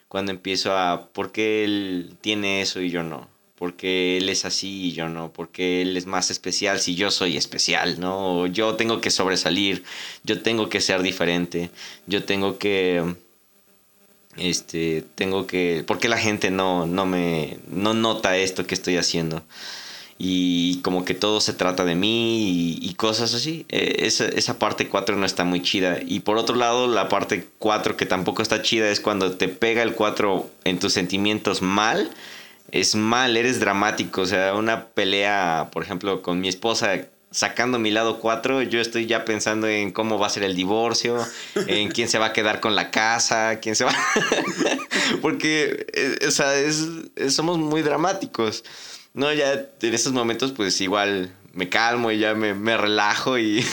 [0.08, 3.33] cuando empiezo a, ¿por qué él tiene eso y yo no?
[3.56, 7.36] Porque él es así y yo no, porque él es más especial si yo soy
[7.36, 8.46] especial, ¿no?
[8.46, 9.84] Yo tengo que sobresalir,
[10.24, 11.70] yo tengo que ser diferente,
[12.06, 13.14] yo tengo que
[14.36, 19.44] este tengo que porque la gente no no me no nota esto que estoy haciendo
[20.18, 23.66] y como que todo se trata de mí y, cosas así.
[23.68, 25.98] E, esa, esa parte 4 no está muy chida.
[26.06, 29.82] Y por otro lado, la parte 4 que tampoco está chida es cuando te pega
[29.82, 32.10] el 4 en tus sentimientos mal
[32.74, 34.22] es mal, eres dramático.
[34.22, 39.06] O sea, una pelea, por ejemplo, con mi esposa sacando mi lado 4, yo estoy
[39.06, 41.18] ya pensando en cómo va a ser el divorcio,
[41.66, 43.94] en quién se va a quedar con la casa, quién se va...
[45.22, 46.52] Porque, eh, o sea,
[47.30, 48.64] somos muy dramáticos.
[49.14, 53.64] No, ya en estos momentos pues igual me calmo y ya me, relajo y,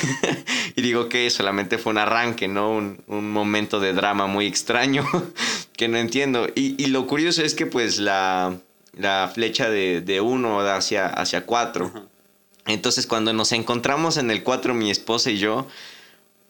[0.76, 2.72] digo que solamente fue un arranque, ¿no?
[2.72, 5.08] Un, momento de drama muy extraño
[5.76, 6.48] que no entiendo.
[6.56, 8.56] Y, lo curioso es que pues la,
[9.34, 12.10] flecha de, de uno hacia, hacia cuatro.
[12.66, 15.68] Entonces cuando nos encontramos en el 4 mi esposa y yo,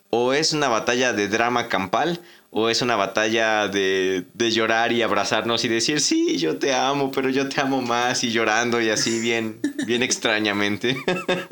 [0.10, 2.20] o es una batalla de drama campal
[2.52, 7.10] o es una batalla de, de, llorar y abrazarnos y decir, sí, yo te amo,
[7.10, 10.98] pero yo te amo más y llorando y así bien, bien extrañamente.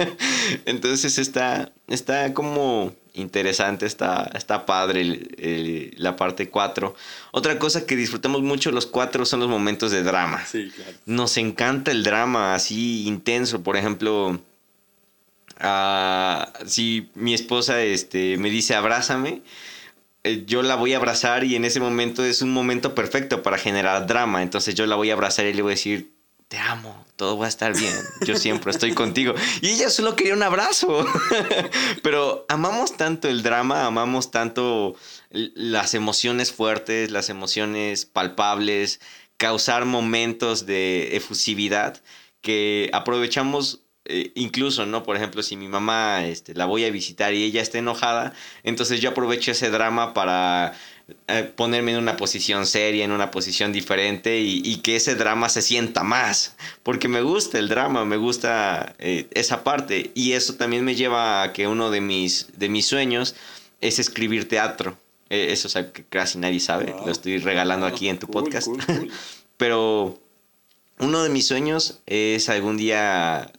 [0.66, 6.96] Entonces está, está como interesante, está, está padre la parte 4.
[7.32, 10.46] Otra cosa que disfrutamos mucho los cuatro son los momentos de drama.
[10.46, 10.92] Sí, claro.
[11.06, 14.40] Nos encanta el drama así intenso, por ejemplo
[15.60, 19.42] Ah, si mi esposa este, me dice abrázame,
[20.24, 23.58] eh, yo la voy a abrazar y en ese momento es un momento perfecto para
[23.58, 24.42] generar drama.
[24.42, 26.14] Entonces yo la voy a abrazar y le voy a decir,
[26.50, 27.96] te amo, todo va a estar bien,
[28.26, 29.36] yo siempre estoy contigo.
[29.62, 31.06] Y ella solo quería un abrazo.
[32.04, 34.96] Pero amamos tanto el drama, amamos tanto
[35.30, 39.00] las emociones fuertes, las emociones palpables,
[39.38, 42.02] causar momentos de efusividad
[42.42, 45.04] que aprovechamos eh, incluso, ¿no?
[45.04, 48.34] Por ejemplo, si mi mamá este, la voy a visitar y ella está enojada,
[48.64, 50.74] entonces yo aprovecho ese drama para
[51.56, 56.04] ponerme en una posición seria, en una posición diferente y, que ese drama se sienta
[56.04, 60.96] más, porque me gusta el drama, me gusta eh, esa parte y eso también me
[60.96, 63.36] lleva a que uno de mis, de mis sueños
[63.82, 64.98] es escribir teatro.
[65.30, 68.68] eso es algo que casi nadie sabe, lo estoy regalando aquí en tu podcast.
[69.58, 70.20] Pero
[71.00, 73.52] uno de mis sueños es algún día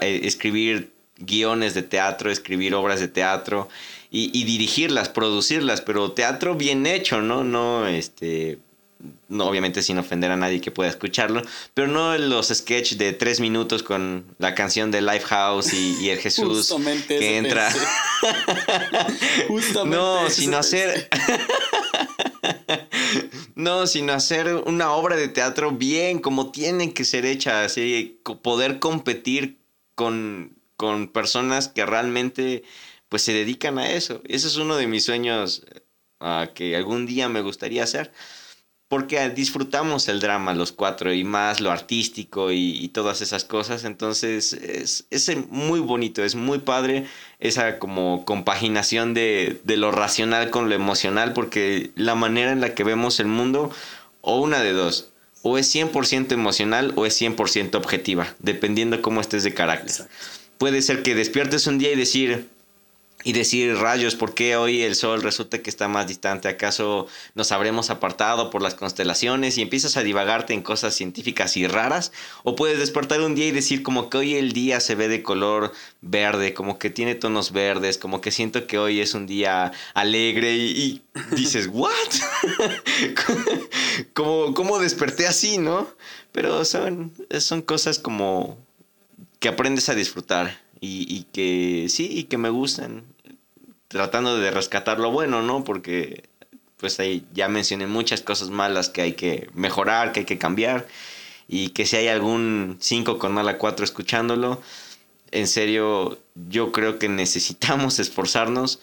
[0.00, 3.68] eh, escribir guiones de teatro, escribir obras de teatro
[4.12, 7.44] y, dirigirlas, producirlas, pero teatro bien hecho, ¿no?
[7.44, 8.58] No, este,
[9.28, 11.42] no, obviamente sin ofender a nadie que pueda escucharlo,
[11.74, 16.18] pero no los sketches de tres minutos con la canción de Lifehouse y, y el
[16.22, 16.74] Jesús
[17.06, 17.70] que entra.
[19.48, 21.08] Justamente no, sino hacer.
[23.54, 28.78] No, sino hacer una obra de teatro bien, como tiene que ser hecha, así, poder
[28.78, 29.58] competir
[29.94, 32.62] con, con personas que realmente
[33.10, 34.22] pues se dedican a eso.
[34.26, 35.66] Ese es uno de mis sueños
[36.20, 38.10] uh, que algún día me gustaría hacer
[38.90, 43.84] porque disfrutamos el drama los cuatro y más lo artístico y, todas esas cosas.
[43.84, 47.06] Entonces es, es, muy bonito, es muy padre
[47.38, 52.74] esa como compaginación de, de, lo racional con lo emocional porque la manera en la
[52.74, 53.70] que vemos el mundo,
[54.22, 59.44] o una de dos, o es 100% emocional o es 100% objetiva, dependiendo cómo estés
[59.44, 60.08] de carácter.
[60.58, 62.48] Puede ser que despiertes un día y decir,
[63.22, 66.48] y decir, rayos, ¿por qué hoy el sol resulta que está más distante?
[66.48, 69.58] ¿Acaso nos habremos apartado por las constelaciones?
[69.58, 72.12] Y empiezas a divagarte en cosas científicas y raras.
[72.44, 75.22] O puedes despertar un día y decir como que hoy el día se ve de
[75.22, 79.72] color verde, como que tiene tonos verdes, como que siento que hoy es un día
[79.92, 81.02] alegre y,
[81.32, 81.90] dices, ¿what?
[84.14, 85.88] como, ¿Cómo desperté así, no?
[86.32, 88.56] Pero son, son cosas como
[89.40, 93.04] que aprendes a disfrutar y, que sí, y que me gustan,
[93.90, 95.64] tratando de rescatar lo bueno, ¿no?
[95.64, 96.28] Porque
[96.76, 100.86] pues ahí ya mencioné muchas cosas malas que hay que mejorar, que hay que cambiar,
[101.48, 104.62] y que si hay algún 5 con mala 4 escuchándolo,
[105.32, 108.78] en serio, yo creo que necesitamos esforzarnos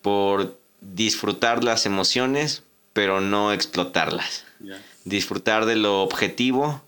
[0.00, 2.62] por disfrutar las emociones,
[2.94, 4.46] pero no explotarlas.
[5.04, 6.82] Disfrutar de lo objetivo,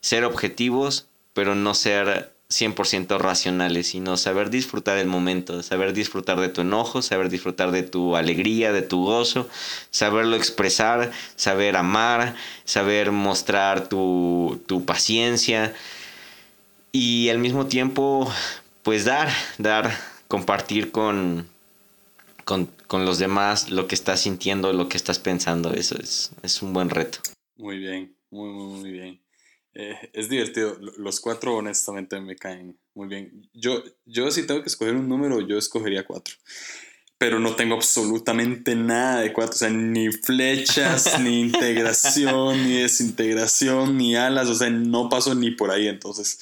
[0.00, 6.48] ser objetivos, pero no ser 100% racionales, sino saber disfrutar el momento, saber disfrutar de
[6.48, 9.48] tu enojo, saber disfrutar de tu alegría, de tu gozo,
[9.90, 15.74] saberlo expresar, saber amar, saber mostrar tu, paciencia
[16.92, 18.30] y al mismo tiempo
[18.84, 19.28] pues dar,
[19.58, 19.90] dar,
[20.28, 21.48] compartir con,
[22.44, 26.72] con, los demás lo que estás sintiendo, lo que estás pensando, eso es, es un
[26.72, 27.18] buen reto.
[27.56, 29.25] Muy bien, muy, muy, muy bien.
[29.78, 30.78] Eh, es divertido.
[30.96, 33.46] Los cuatro honestamente me caen muy bien.
[33.52, 36.34] Yo, yo si tengo que escoger un número, yo escogería cuatro.
[37.18, 39.54] Pero no tengo absolutamente nada de cuatro.
[39.54, 44.48] O sea, ni flechas, ni integración, ni desintegración, ni alas.
[44.48, 45.88] O sea, no paso ni por ahí.
[45.88, 46.40] Entonces,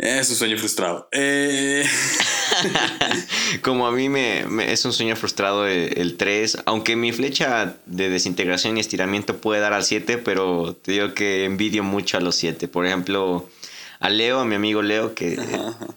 [0.00, 1.08] es un sueño frustrado.
[1.12, 1.84] Eh...
[3.62, 8.76] Como a mí me, es un sueño frustrado el, 3, aunque mi flecha de desintegración
[8.76, 12.68] y estiramiento puede dar al 7, pero te digo que envidio mucho a los 7.
[12.68, 13.48] Por ejemplo,
[13.98, 15.38] a Leo, a mi amigo Leo, que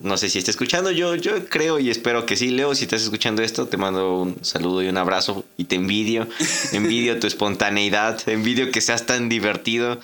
[0.02, 3.02] no sé si está escuchando, yo, yo creo y espero que sí, Leo, si estás
[3.02, 6.28] escuchando esto, te mando un saludo y un abrazo y te envidio,
[6.74, 10.00] envidio tu espontaneidad, envidio que seas tan divertido.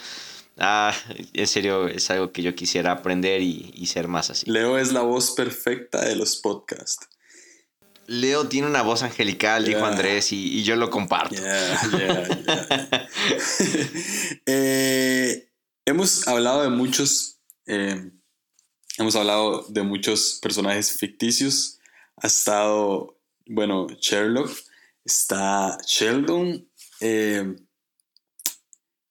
[0.59, 0.93] Ah,
[1.33, 4.49] en serio, es algo que yo quisiera aprender y, y ser más así.
[4.49, 7.07] Leo es la voz perfecta de los podcasts.
[8.09, 11.35] Leo tiene una voz angelical, dijo Andrés, y, yo lo comparto.
[14.45, 15.49] Eh,
[15.85, 18.11] hemos hablado de muchos, eh,
[18.97, 21.79] hemos hablado de muchos personajes ficticios.
[22.17, 24.51] Ha estado, bueno, Sherlock,
[25.05, 26.67] está Sheldon.
[27.01, 27.55] Eh,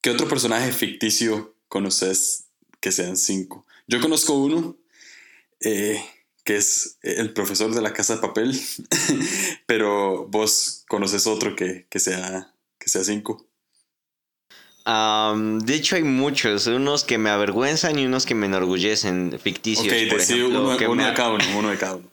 [0.08, 2.44] ¿Qué otro personaje ficticio conoces
[2.80, 3.66] que sean cinco?
[3.86, 4.74] Yo conozco uno
[5.60, 8.58] que es el profesor de la casa de papel,
[9.66, 13.46] pero vos conoces otro que, sea, que sea cinco.
[14.86, 19.88] de hecho hay muchos, unos que me avergüenzan y unos que me enorgullecen, ficticios.
[19.88, 22.10] Ok, por ejemplo, uno, de cada uno, uno de cada uno.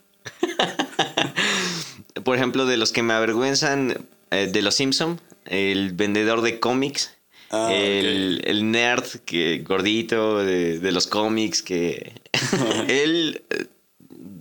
[2.25, 7.14] por ejemplo, de los que me avergüenzan, eh, de los Simpson, el vendedor de cómics,
[7.55, 12.13] ah, el, nerd que gordito de, de los cómics que
[12.87, 13.43] él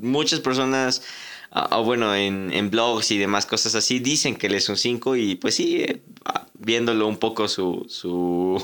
[0.00, 1.02] muchas personas,
[1.50, 5.34] o bueno, en, blogs y demás cosas así, dicen que él es un 5 y
[5.36, 6.02] pues sí, eh,
[6.54, 8.62] viéndolo un poco su, su,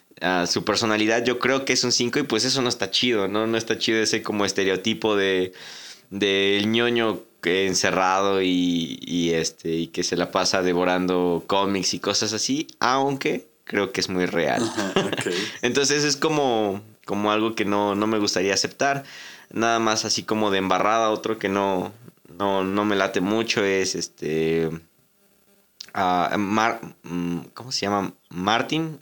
[0.48, 3.46] su personalidad, yo creo que es un 5 y pues eso no está chido, ¿no?
[3.46, 5.52] No está chido ese como estereotipo de
[6.08, 12.66] del ñoño encerrado y, este y que se la pasa devorando cómics y cosas así,
[12.80, 14.62] aunque creo que es muy real.
[15.62, 19.04] Entonces es como, como algo que no, no me gustaría aceptar
[19.52, 21.10] nada más así como de embarrada.
[21.10, 21.92] Otro que no,
[22.38, 24.70] no, no me late mucho es este.
[25.94, 28.12] Uh, ¿Cómo se llama?
[28.28, 28.98] Martin.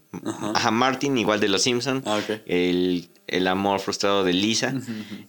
[0.54, 2.02] Ajá, Martin, igual de Los Simpson.
[2.06, 4.72] Ah, el, el, amor frustrado de Lisa.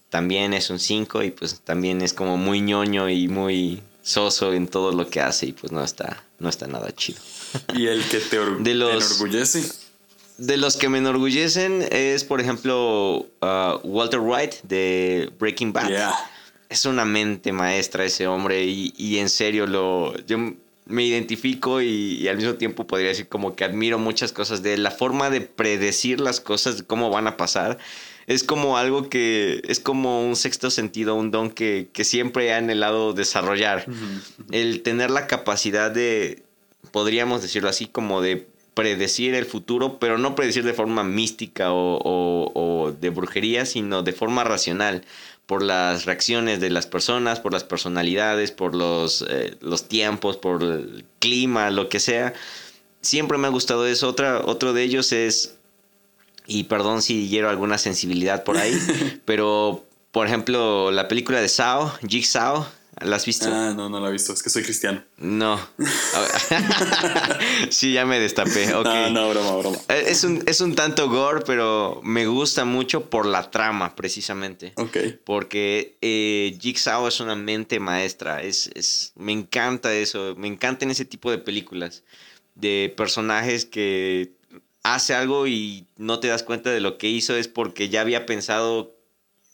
[0.10, 4.68] También es un 5 y pues también es como muy ñoño y muy soso en
[4.68, 7.20] todo lo que hace y pues no está, no está nada chido.
[7.74, 9.64] ¿Y el que te, de los, te enorgullece?
[10.38, 16.14] De los que me enorgullecen es, por ejemplo, uh, Walter White de Breaking Bad.
[16.68, 20.38] Es una mente maestra ese hombre y, en serio lo, yo
[20.88, 24.84] me identifico y, al mismo tiempo podría decir como que admiro muchas cosas de él.
[24.84, 27.78] La forma de predecir las cosas, de cómo van a pasar,
[28.28, 33.14] es como algo que es como un sexto sentido, un don que, siempre ha anhelado
[33.14, 33.86] desarrollar.
[34.52, 36.45] El tener la capacidad de,
[36.96, 42.96] podríamos decirlo así, como de predecir el futuro, pero no predecir de forma mística o,
[42.98, 45.04] de brujería, sino de forma racional,
[45.46, 50.64] por las reacciones de las personas, por las personalidades, por los, eh, los tiempos, por
[50.64, 52.34] el clima, lo que sea.
[53.02, 54.08] Siempre me ha gustado eso.
[54.08, 55.58] Otra, otro de ellos es,
[56.48, 58.74] y perdón si hiero alguna sensibilidad por ahí,
[59.26, 59.84] pero
[60.14, 62.66] por ejemplo la película de Sao, Jigsaw,
[63.02, 63.50] ¿La has visto?
[63.52, 64.32] Ah, no, no la he visto.
[64.32, 65.04] Es que soy cristiano.
[65.18, 65.60] No.
[67.70, 68.68] sí, ya me destapé.
[68.68, 69.78] No, no, broma, broma.
[69.90, 74.74] Eh, es un, es un tanto gore, pero me gusta mucho por la trama, precisamente.
[74.78, 74.98] Ok.
[75.26, 78.42] Porque eh, Jigsaw es una mente maestra.
[78.42, 80.36] Es, es, me encanta eso.
[80.38, 82.04] Me encantan ese tipo de películas.
[82.56, 84.32] De personajes que
[84.84, 87.36] hace algo y no te das cuenta de lo que hizo.
[87.36, 88.96] Es porque ya había pensado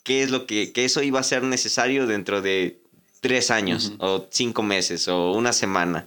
[0.04, 2.81] qué es lo que, que eso iba a ser necesario dentro de
[3.22, 6.06] tres años o cinco meses o una semana.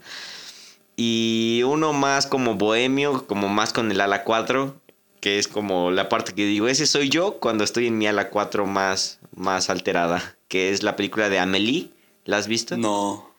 [0.97, 4.77] Y uno más como bohemio, como más con el ala 4,
[5.21, 8.31] que es como la parte que digo, ese soy yo cuando estoy en mi ala
[8.31, 11.91] 4 más, más alterada, que es la película de Amelie.
[12.25, 12.77] ¿La has visto?
[12.77, 13.34] No.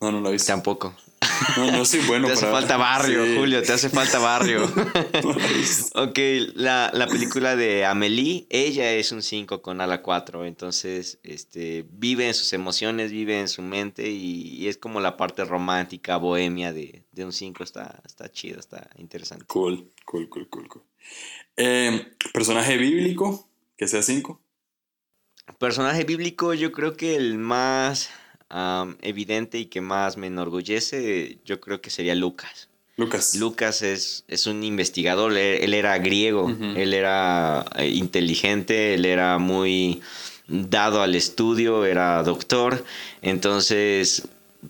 [0.00, 0.52] No, no la he visto.
[0.52, 0.94] Tampoco.
[1.56, 2.26] No, no soy bueno.
[2.26, 4.64] te hace falta barrio, Julio, te hace falta barrio.
[5.94, 6.18] ok,
[6.54, 12.34] la, película de Amelie, ella es un 5 con ala 4, entonces este, vive en
[12.34, 17.32] sus emociones, vive en su mente y, es como la parte romántica, bohemia de, un
[17.32, 19.44] 5, está, está chido, está interesante.
[19.46, 20.68] Cool, cool, cool, cool.
[20.68, 20.82] cool.
[21.56, 24.40] Eh, personaje bíblico, que sea 5.
[25.58, 28.10] Personaje bíblico, yo creo que el más
[29.02, 32.68] evidente y que más me enorgullece, yo creo que sería Lucas.
[32.96, 33.34] Lucas.
[33.34, 40.00] Lucas es, es un investigador, él, era griego, él era eh, inteligente, él era muy
[40.48, 42.84] dado al estudio, era doctor,
[43.20, 44.26] entonces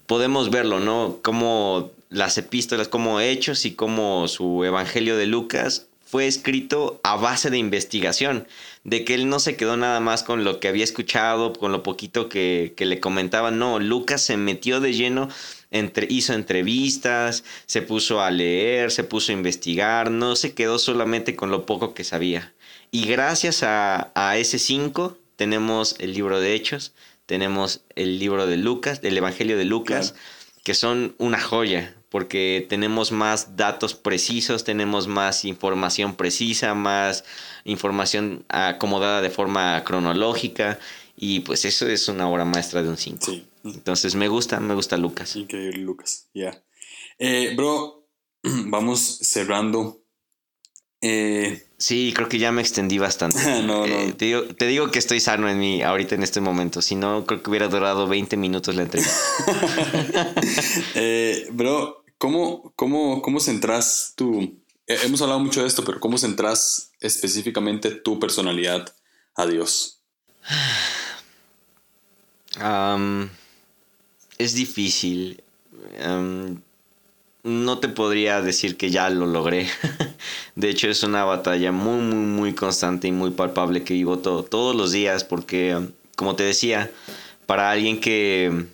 [0.06, 1.18] podemos verlo, ¿no?
[1.22, 7.50] Como las epístolas, como hechos y como su Evangelio de Lucas fue escrito a base
[7.50, 8.46] de investigación,
[8.84, 11.82] de que él no se quedó nada más con lo que había escuchado, con lo
[11.82, 15.28] poquito que, que le comentaban, no, Lucas se metió de lleno
[15.72, 21.34] entre, hizo entrevistas, se puso a leer, se puso a investigar, no se quedó solamente
[21.34, 22.54] con lo poco que sabía.
[22.92, 26.94] Y gracias a, a ese 5 tenemos el libro de Hechos,
[27.26, 30.14] tenemos el libro de Lucas, del Evangelio de Lucas,
[30.62, 37.24] que son una joya, porque tenemos más datos precisos, tenemos más información precisa, más
[37.64, 40.78] información acomodada de forma cronológica,
[41.16, 43.32] y pues eso es una obra maestra de un 5.
[43.64, 45.34] Entonces me gusta, me gusta Lucas.
[45.34, 46.62] Increíble Lucas, ya.
[47.18, 48.06] Eh, bro,
[48.42, 50.05] vamos cerrando
[51.08, 53.38] eh, sí, creo que ya me extendí bastante.
[53.88, 54.14] Eh,
[54.56, 56.82] te, digo, que estoy sano en mí ahorita en este momento.
[56.82, 59.14] Si no, creo que hubiera durado 20 minutos la entrevista.
[60.94, 64.58] eh, bro, ¿cómo, cómo, cómo centras tu...
[64.86, 68.92] hemos hablado mucho de esto, pero ¿cómo centras específicamente tu personalidad
[69.34, 70.00] a Dios?
[74.38, 75.42] es difícil
[77.46, 79.68] no te podría decir que ya lo logré.
[80.56, 84.74] de hecho, es una batalla muy, muy, muy constante y muy palpable que vivo todos
[84.74, 85.80] los días porque,
[86.16, 86.90] como te decía,
[87.46, 88.66] para alguien que,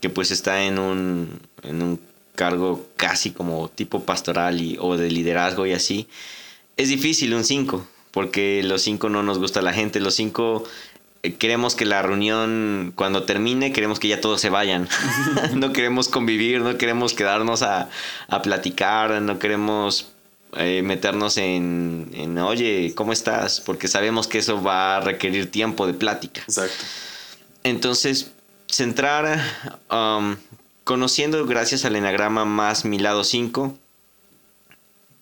[0.00, 2.00] que pues está en un, en un
[2.34, 6.08] cargo casi como tipo pastoral y, o de liderazgo y así,
[6.76, 10.95] es difícil un 5, porque los 5 no nos gusta la gente, los 5 eh,
[11.34, 14.88] queremos que la reunión cuando termine, queremos que ya todos se vayan.
[15.54, 17.88] no queremos convivir, no queremos quedarnos a,
[18.42, 20.12] platicar, no queremos
[20.56, 23.60] eh, meternos en, oye, ¿cómo estás?
[23.60, 26.42] Porque sabemos que eso va a requerir tiempo de plática.
[26.42, 26.84] Exacto.
[27.64, 28.30] Entonces,
[28.68, 29.40] centrar,
[29.90, 30.36] um,
[30.84, 33.76] conociendo gracias al enagrama más mi lado 5,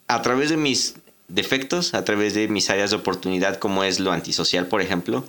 [0.09, 0.97] a través de mis
[1.29, 5.25] defectos, a través de mis áreas de oportunidad, como es lo antisocial, por ejemplo,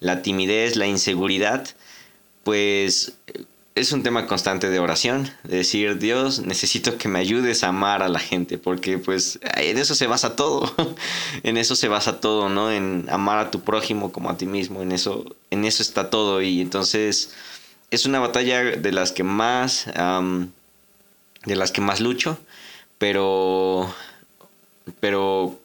[0.00, 1.66] la timidez, la inseguridad,
[2.44, 3.14] pues
[3.76, 8.02] es un tema constante de oración, de decir, Dios, necesito que me ayudes a amar
[8.02, 10.74] a la gente, porque pues en eso se basa todo,
[11.42, 12.72] en eso se basa todo, ¿no?
[12.72, 16.40] En amar a tu prójimo como a ti mismo, en eso, en eso está todo
[16.40, 17.34] y entonces
[17.90, 19.86] es una batalla de las que más,
[21.44, 22.38] de las que más lucho,
[22.98, 23.94] pero,
[25.00, 25.58] pero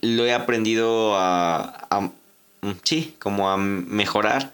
[0.00, 2.12] lo he aprendido a,
[2.82, 4.52] sí, como a mejorar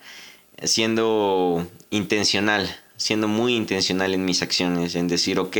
[0.62, 5.56] siendo intencional, siendo muy intencional en mis acciones, en decir, ok,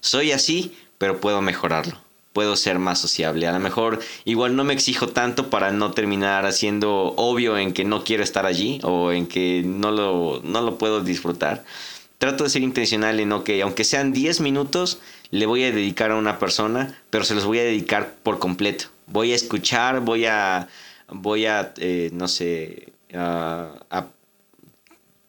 [0.00, 2.00] soy así, pero puedo mejorarlo,
[2.32, 3.46] puedo ser más sociable.
[3.46, 7.84] A lo mejor igual no me exijo tanto para no terminar haciendo obvio en que
[7.84, 11.64] no quiero estar allí o en que no lo, no lo puedo disfrutar.
[12.18, 14.98] Trato de ser intencional en, ok, aunque sean 10 minutos,
[15.30, 18.86] le voy a dedicar a una persona, pero se los voy a dedicar por completo.
[19.06, 20.68] Voy a escuchar, voy a
[21.08, 24.06] voy a, eh, no sé, a,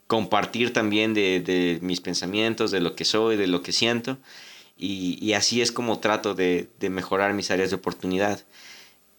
[0.07, 4.17] compartir también de, mis pensamientos, de lo que soy, de lo que siento.
[4.77, 8.43] Y, así es como trato de, mejorar mis áreas de oportunidad.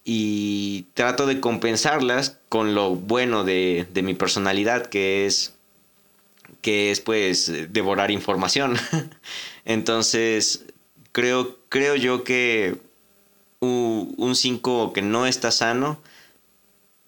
[0.04, 5.54] Y trato de compensarlas con lo bueno de, mi personalidad, que es,
[6.60, 8.76] que es pues devorar información.
[9.64, 10.64] Entonces,
[11.12, 12.78] creo, creo yo que
[13.60, 16.00] un 5 que no está sano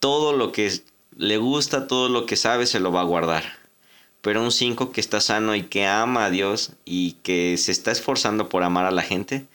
[0.03, 0.69] todo lo que
[1.17, 3.45] le gusta, todo lo que sabe, se lo va a guardar.
[4.21, 7.93] Pero un 5 que está sano y que ama a Dios y que se está
[7.93, 9.47] esforzando por amar a la gente,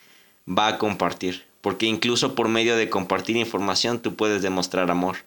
[0.48, 1.44] va a compartir.
[1.60, 5.18] Porque incluso por medio de compartir información tú puedes demostrar amor.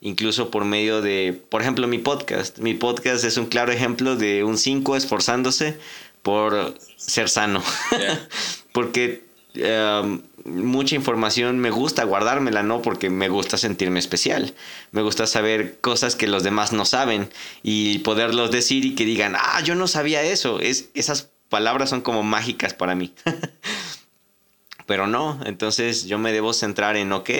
[0.00, 2.58] Incluso por medio de, por ejemplo, mi podcast.
[2.58, 5.78] Mi podcast es un claro ejemplo de un 5 esforzándose
[6.22, 7.62] por ser sano.
[8.72, 9.26] Porque
[9.56, 12.82] Em, mucha información me gusta guardármela, ¿no?
[12.82, 14.54] Porque me gusta sentirme especial.
[14.92, 17.30] Me gusta saber cosas que los demás no saben
[17.62, 20.60] y poderlos decir y que digan, ah, yo no sabía eso.
[20.60, 23.12] Es, esas palabras son como mágicas para mí.
[24.86, 27.30] pero no, entonces yo me debo centrar en, ok,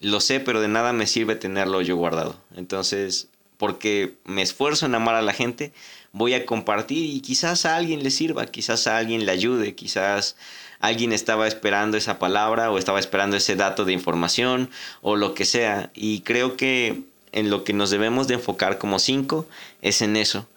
[0.00, 2.40] lo sé, pero de nada me sirve tenerlo yo guardado.
[2.56, 5.72] Entonces, porque me esfuerzo en amar a la gente,
[6.12, 10.36] voy a compartir y quizás a alguien le sirva, quizás a alguien le ayude, quizás
[10.80, 14.70] alguien estaba esperando esa palabra o estaba esperando ese dato de información
[15.02, 15.90] o lo que sea.
[15.94, 17.02] Y creo que
[17.32, 19.46] en lo que nos debemos de enfocar como cinco
[19.82, 20.48] es en eso,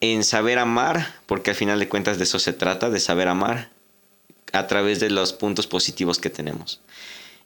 [0.00, 3.70] en saber amar, porque al final de cuentas de eso se trata, de saber amar
[4.52, 6.80] a través de los puntos positivos que tenemos.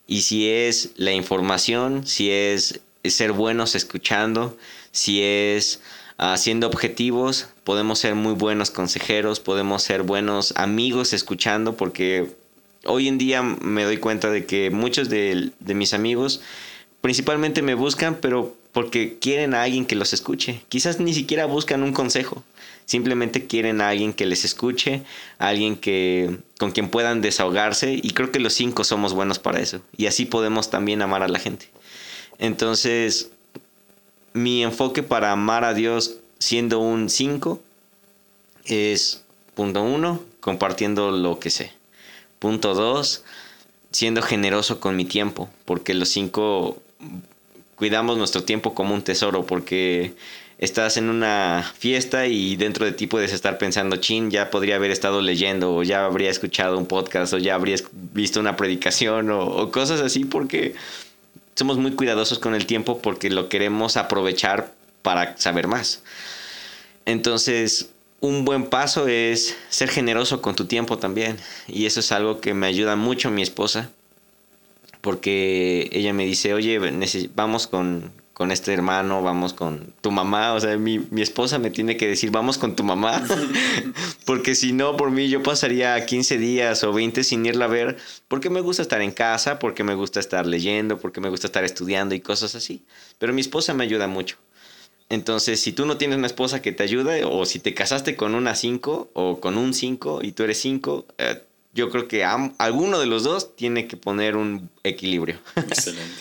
[0.07, 4.57] Y si es la información, si es ser buenos escuchando,
[4.91, 5.81] si es
[6.37, 12.31] siendo objetivos, podemos ser muy buenos consejeros, podemos ser buenos amigos escuchando, porque
[12.85, 16.41] hoy en día me doy cuenta de que muchos de, de mis amigos
[17.01, 20.63] principalmente me buscan, pero porque quieren a alguien que los escuche.
[20.69, 22.45] Quizás ni siquiera buscan un consejo.
[22.85, 25.03] Simplemente quieren a alguien que les escuche,
[25.39, 29.61] a alguien que con quien puedan desahogarse y creo que los cinco somos buenos para
[29.61, 31.69] eso y así podemos también amar a la gente.
[32.39, 33.31] Entonces,
[34.33, 37.61] mi enfoque para amar a Dios siendo un cinco
[38.65, 39.25] es
[39.55, 41.73] punto uno, compartiendo lo que sé.
[42.39, 43.25] Punto dos,
[43.91, 46.81] siendo generoso con mi tiempo, porque los cinco
[47.75, 50.15] cuidamos nuestro tiempo como un tesoro, porque
[50.59, 54.91] estás en una fiesta y dentro de ti puedes estar pensando, chin, ya podría haber
[54.91, 59.71] estado leyendo o ya habría escuchado un podcast o ya habría visto una predicación o,
[59.71, 60.75] cosas así porque
[61.59, 64.73] somos muy cuidadosos con el tiempo porque lo queremos aprovechar
[65.03, 66.05] para saber más.
[67.05, 67.91] Entonces,
[68.21, 71.37] un buen paso es ser generoso con tu tiempo también.
[71.67, 73.91] Y eso es algo que me ayuda mucho mi esposa.
[75.01, 76.79] Porque ella me dice, oye,
[77.35, 80.55] vamos con, con este hermano, vamos con tu mamá.
[80.55, 83.21] O sea, mi, mi esposa me tiene que decir, vamos con tu mamá.
[84.27, 87.97] porque si no, por mí yo pasaría 15 días o 20 sin irla a ver.
[88.29, 91.65] Porque me gusta estar en casa, porque me gusta estar leyendo, porque me gusta estar
[91.65, 92.85] estudiando y cosas así.
[93.19, 94.37] Pero mi esposa me ayuda mucho.
[95.09, 98.37] Entonces, si tú no tienes una esposa que te ayude, o si te casaste con
[98.37, 101.43] una 5 o con un 5 y tú eres 5, eh,
[101.75, 105.41] yo creo que alguno de los dos tiene que poner un equilibrio.
[105.57, 106.21] Excelente.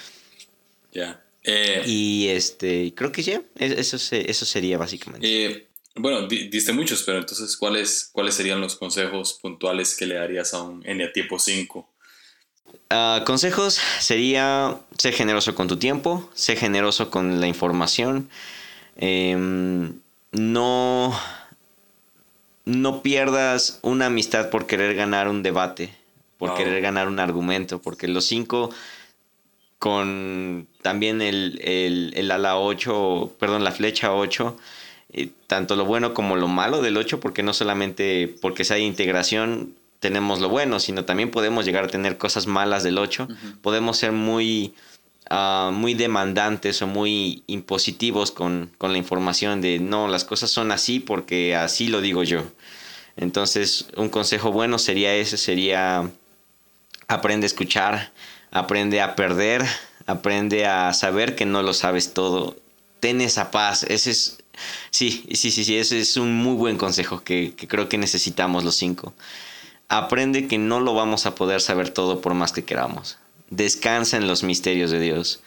[0.92, 1.22] Ya.
[1.50, 5.46] Eh, y este, creo que ya, eso, eso sería básicamente.
[5.46, 10.54] Eh, bueno, diste muchos, pero entonces, ¿cuáles, ¿cuáles serían los consejos puntuales que le darías
[10.54, 10.84] a un
[11.14, 11.90] tipo 5?
[12.90, 18.30] Ah, consejos sería ser generoso con tu tiempo, ser generoso con la información,
[18.98, 19.94] em,
[20.34, 21.18] no,
[22.66, 25.94] no pierdas una amistad por querer ganar un debate,
[26.38, 28.70] por querer ganar un argumento, porque los cinco
[29.80, 31.60] con también el,
[32.16, 34.58] el, ala 8, perdón, la flecha 8,
[35.14, 39.76] eh, tanto lo bueno como lo malo del 8, porque no solamente porque sea integración
[40.00, 43.28] tenemos lo bueno, sino también podemos llegar a tener cosas malas del 8,
[43.62, 44.74] podemos ser muy,
[45.30, 50.72] ah, muy demandantes o muy impositivos con, con la información de no, las cosas son
[50.72, 52.44] así porque así lo digo yo.
[53.16, 56.10] Entonces, un consejo bueno sería ese, sería
[57.08, 58.12] aprende a escuchar,
[58.52, 59.66] aprende a perder,
[60.06, 62.56] aprende a saber que no lo sabes todo.
[63.00, 64.38] Ten esa paz, ese es,
[64.90, 68.76] sí, sí, sí, sí, ese es un muy buen consejo que, creo que necesitamos los
[68.76, 69.14] cinco.
[69.90, 73.18] Aprende que no lo vamos a poder saber todo por más que queramos.
[73.50, 75.42] Descansa en los misterios de Dios.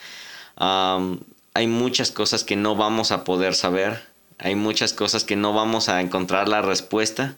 [0.57, 4.09] hay muchas cosas que no vamos a poder saber.
[4.39, 7.37] Hay muchas cosas que no vamos a encontrar la respuesta.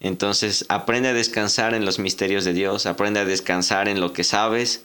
[0.00, 4.22] Entonces, aprende a descansar en los misterios de Dios, aprende a descansar en lo que
[4.24, 4.84] sabes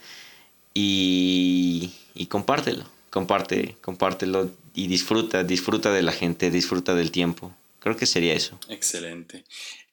[0.73, 1.91] y,
[2.29, 7.55] compártelo, comparte, compártelo y disfruta, disfruta de la gente, disfruta del tiempo.
[7.79, 8.59] Creo que sería eso.
[8.69, 9.43] Excelente.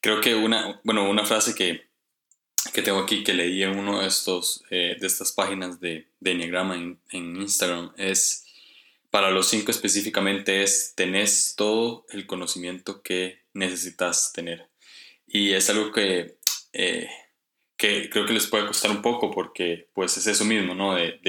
[0.01, 1.89] Creo que una, bueno, una frase que,
[2.83, 6.77] tengo aquí que leí en uno de estos eh, de estas páginas de, de Enneagrama
[6.77, 8.47] en, en, Instagram es
[9.11, 14.70] para los cinco específicamente es tenés todo el conocimiento que necesitas tener
[15.33, 16.39] y es algo que,
[16.73, 17.09] eh,
[17.77, 20.95] que creo que les puede costar un poco porque pues es eso mismo, ¿no?
[20.97, 21.21] De,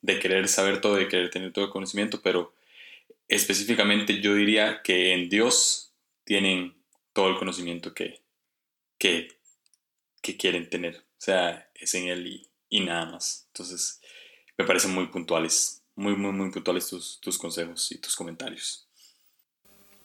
[0.00, 2.54] de, querer saber todo, de querer tener todo el conocimiento, pero
[3.28, 5.92] específicamente yo diría que en Dios
[6.24, 6.74] tienen
[7.12, 8.22] todo el conocimiento que,
[8.98, 9.28] que,
[10.22, 10.96] que quieren tener.
[10.96, 13.44] O sea, es en Él y, y, nada más.
[13.48, 14.00] Entonces,
[14.56, 18.88] me parecen muy puntuales, muy, muy, muy puntuales tus, tus consejos y tus comentarios.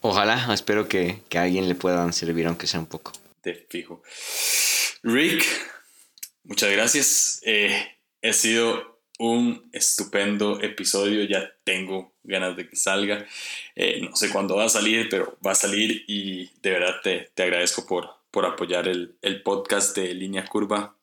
[0.01, 3.13] Ojalá, espero que, que a alguien le puedan servir, aunque sea un poco
[3.53, 4.01] fijo.
[5.03, 5.45] Rick,
[6.43, 7.41] muchas gracias.
[7.45, 11.23] Eh, ha sido un estupendo episodio.
[11.25, 13.25] Ya tengo ganas de que salga.
[13.75, 17.31] Eh, no sé cuándo va a salir, pero va a salir y de verdad te,
[17.33, 20.95] te agradezco por, por apoyar el, el, podcast de Línea Curva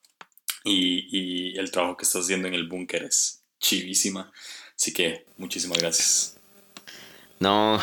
[0.64, 4.32] y, y el trabajo que estás haciendo en el búnker es chivísima.
[4.76, 6.36] Así que muchísimas gracias.
[7.38, 7.80] No,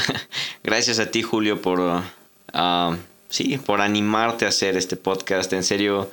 [0.62, 2.96] gracias a ti Julio por uh,
[3.30, 5.50] sí, por animarte a hacer este podcast.
[5.54, 6.10] En serio,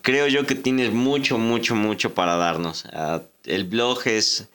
[0.00, 2.86] creo yo que tienes mucho, mucho, mucho para darnos.
[2.92, 4.48] Ah, el blog es,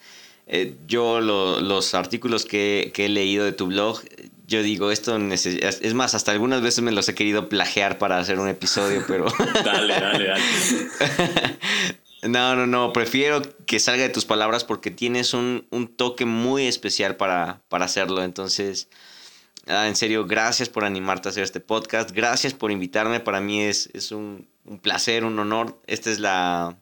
[0.48, 4.02] eh, yo los artículos que, he leído de tu blog,
[4.48, 8.40] yo digo, esto es más, hasta algunas veces me los he querido plagiar para hacer
[8.40, 9.28] un episodio, pero...
[9.64, 10.44] dale, dale, dale.
[12.24, 15.66] No, no, no, prefiero que salga de tus palabras porque tienes un,
[15.96, 18.24] toque muy especial para, para hacerlo.
[18.24, 18.90] Entonces,
[19.70, 22.10] Ah, en serio, gracias por animarte a hacer este podcast.
[22.10, 23.20] Gracias por invitarme.
[23.20, 25.80] Para mí es, es un, un, placer, un honor.
[25.86, 26.76] Esta es la,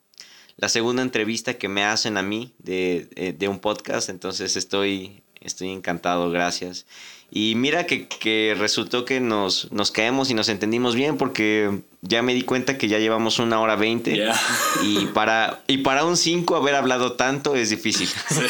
[0.56, 4.08] la, segunda entrevista que me hacen a mí de, eh, de un podcast.
[4.08, 6.32] Entonces estoy, estoy encantado.
[6.32, 6.86] Gracias.
[7.30, 12.22] Y mira que, que resultó que nos, nos, caemos y nos entendimos bien porque ya
[12.22, 14.16] me di cuenta que ya llevamos una hora veinte.
[14.16, 14.40] Yeah.
[14.82, 18.08] Y, para, y para un cinco haber hablado tanto es difícil.
[18.08, 18.42] Sí.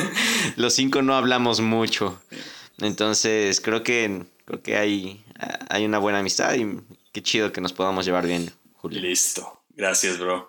[0.56, 2.20] Los cinco no hablamos mucho.
[2.80, 5.24] Entonces creo que, creo que hay,
[5.68, 6.80] hay una buena amistad y
[7.12, 9.00] qué chido que nos podamos llevar bien, Julio.
[9.00, 9.60] Listo.
[9.76, 10.46] Gracias, bro.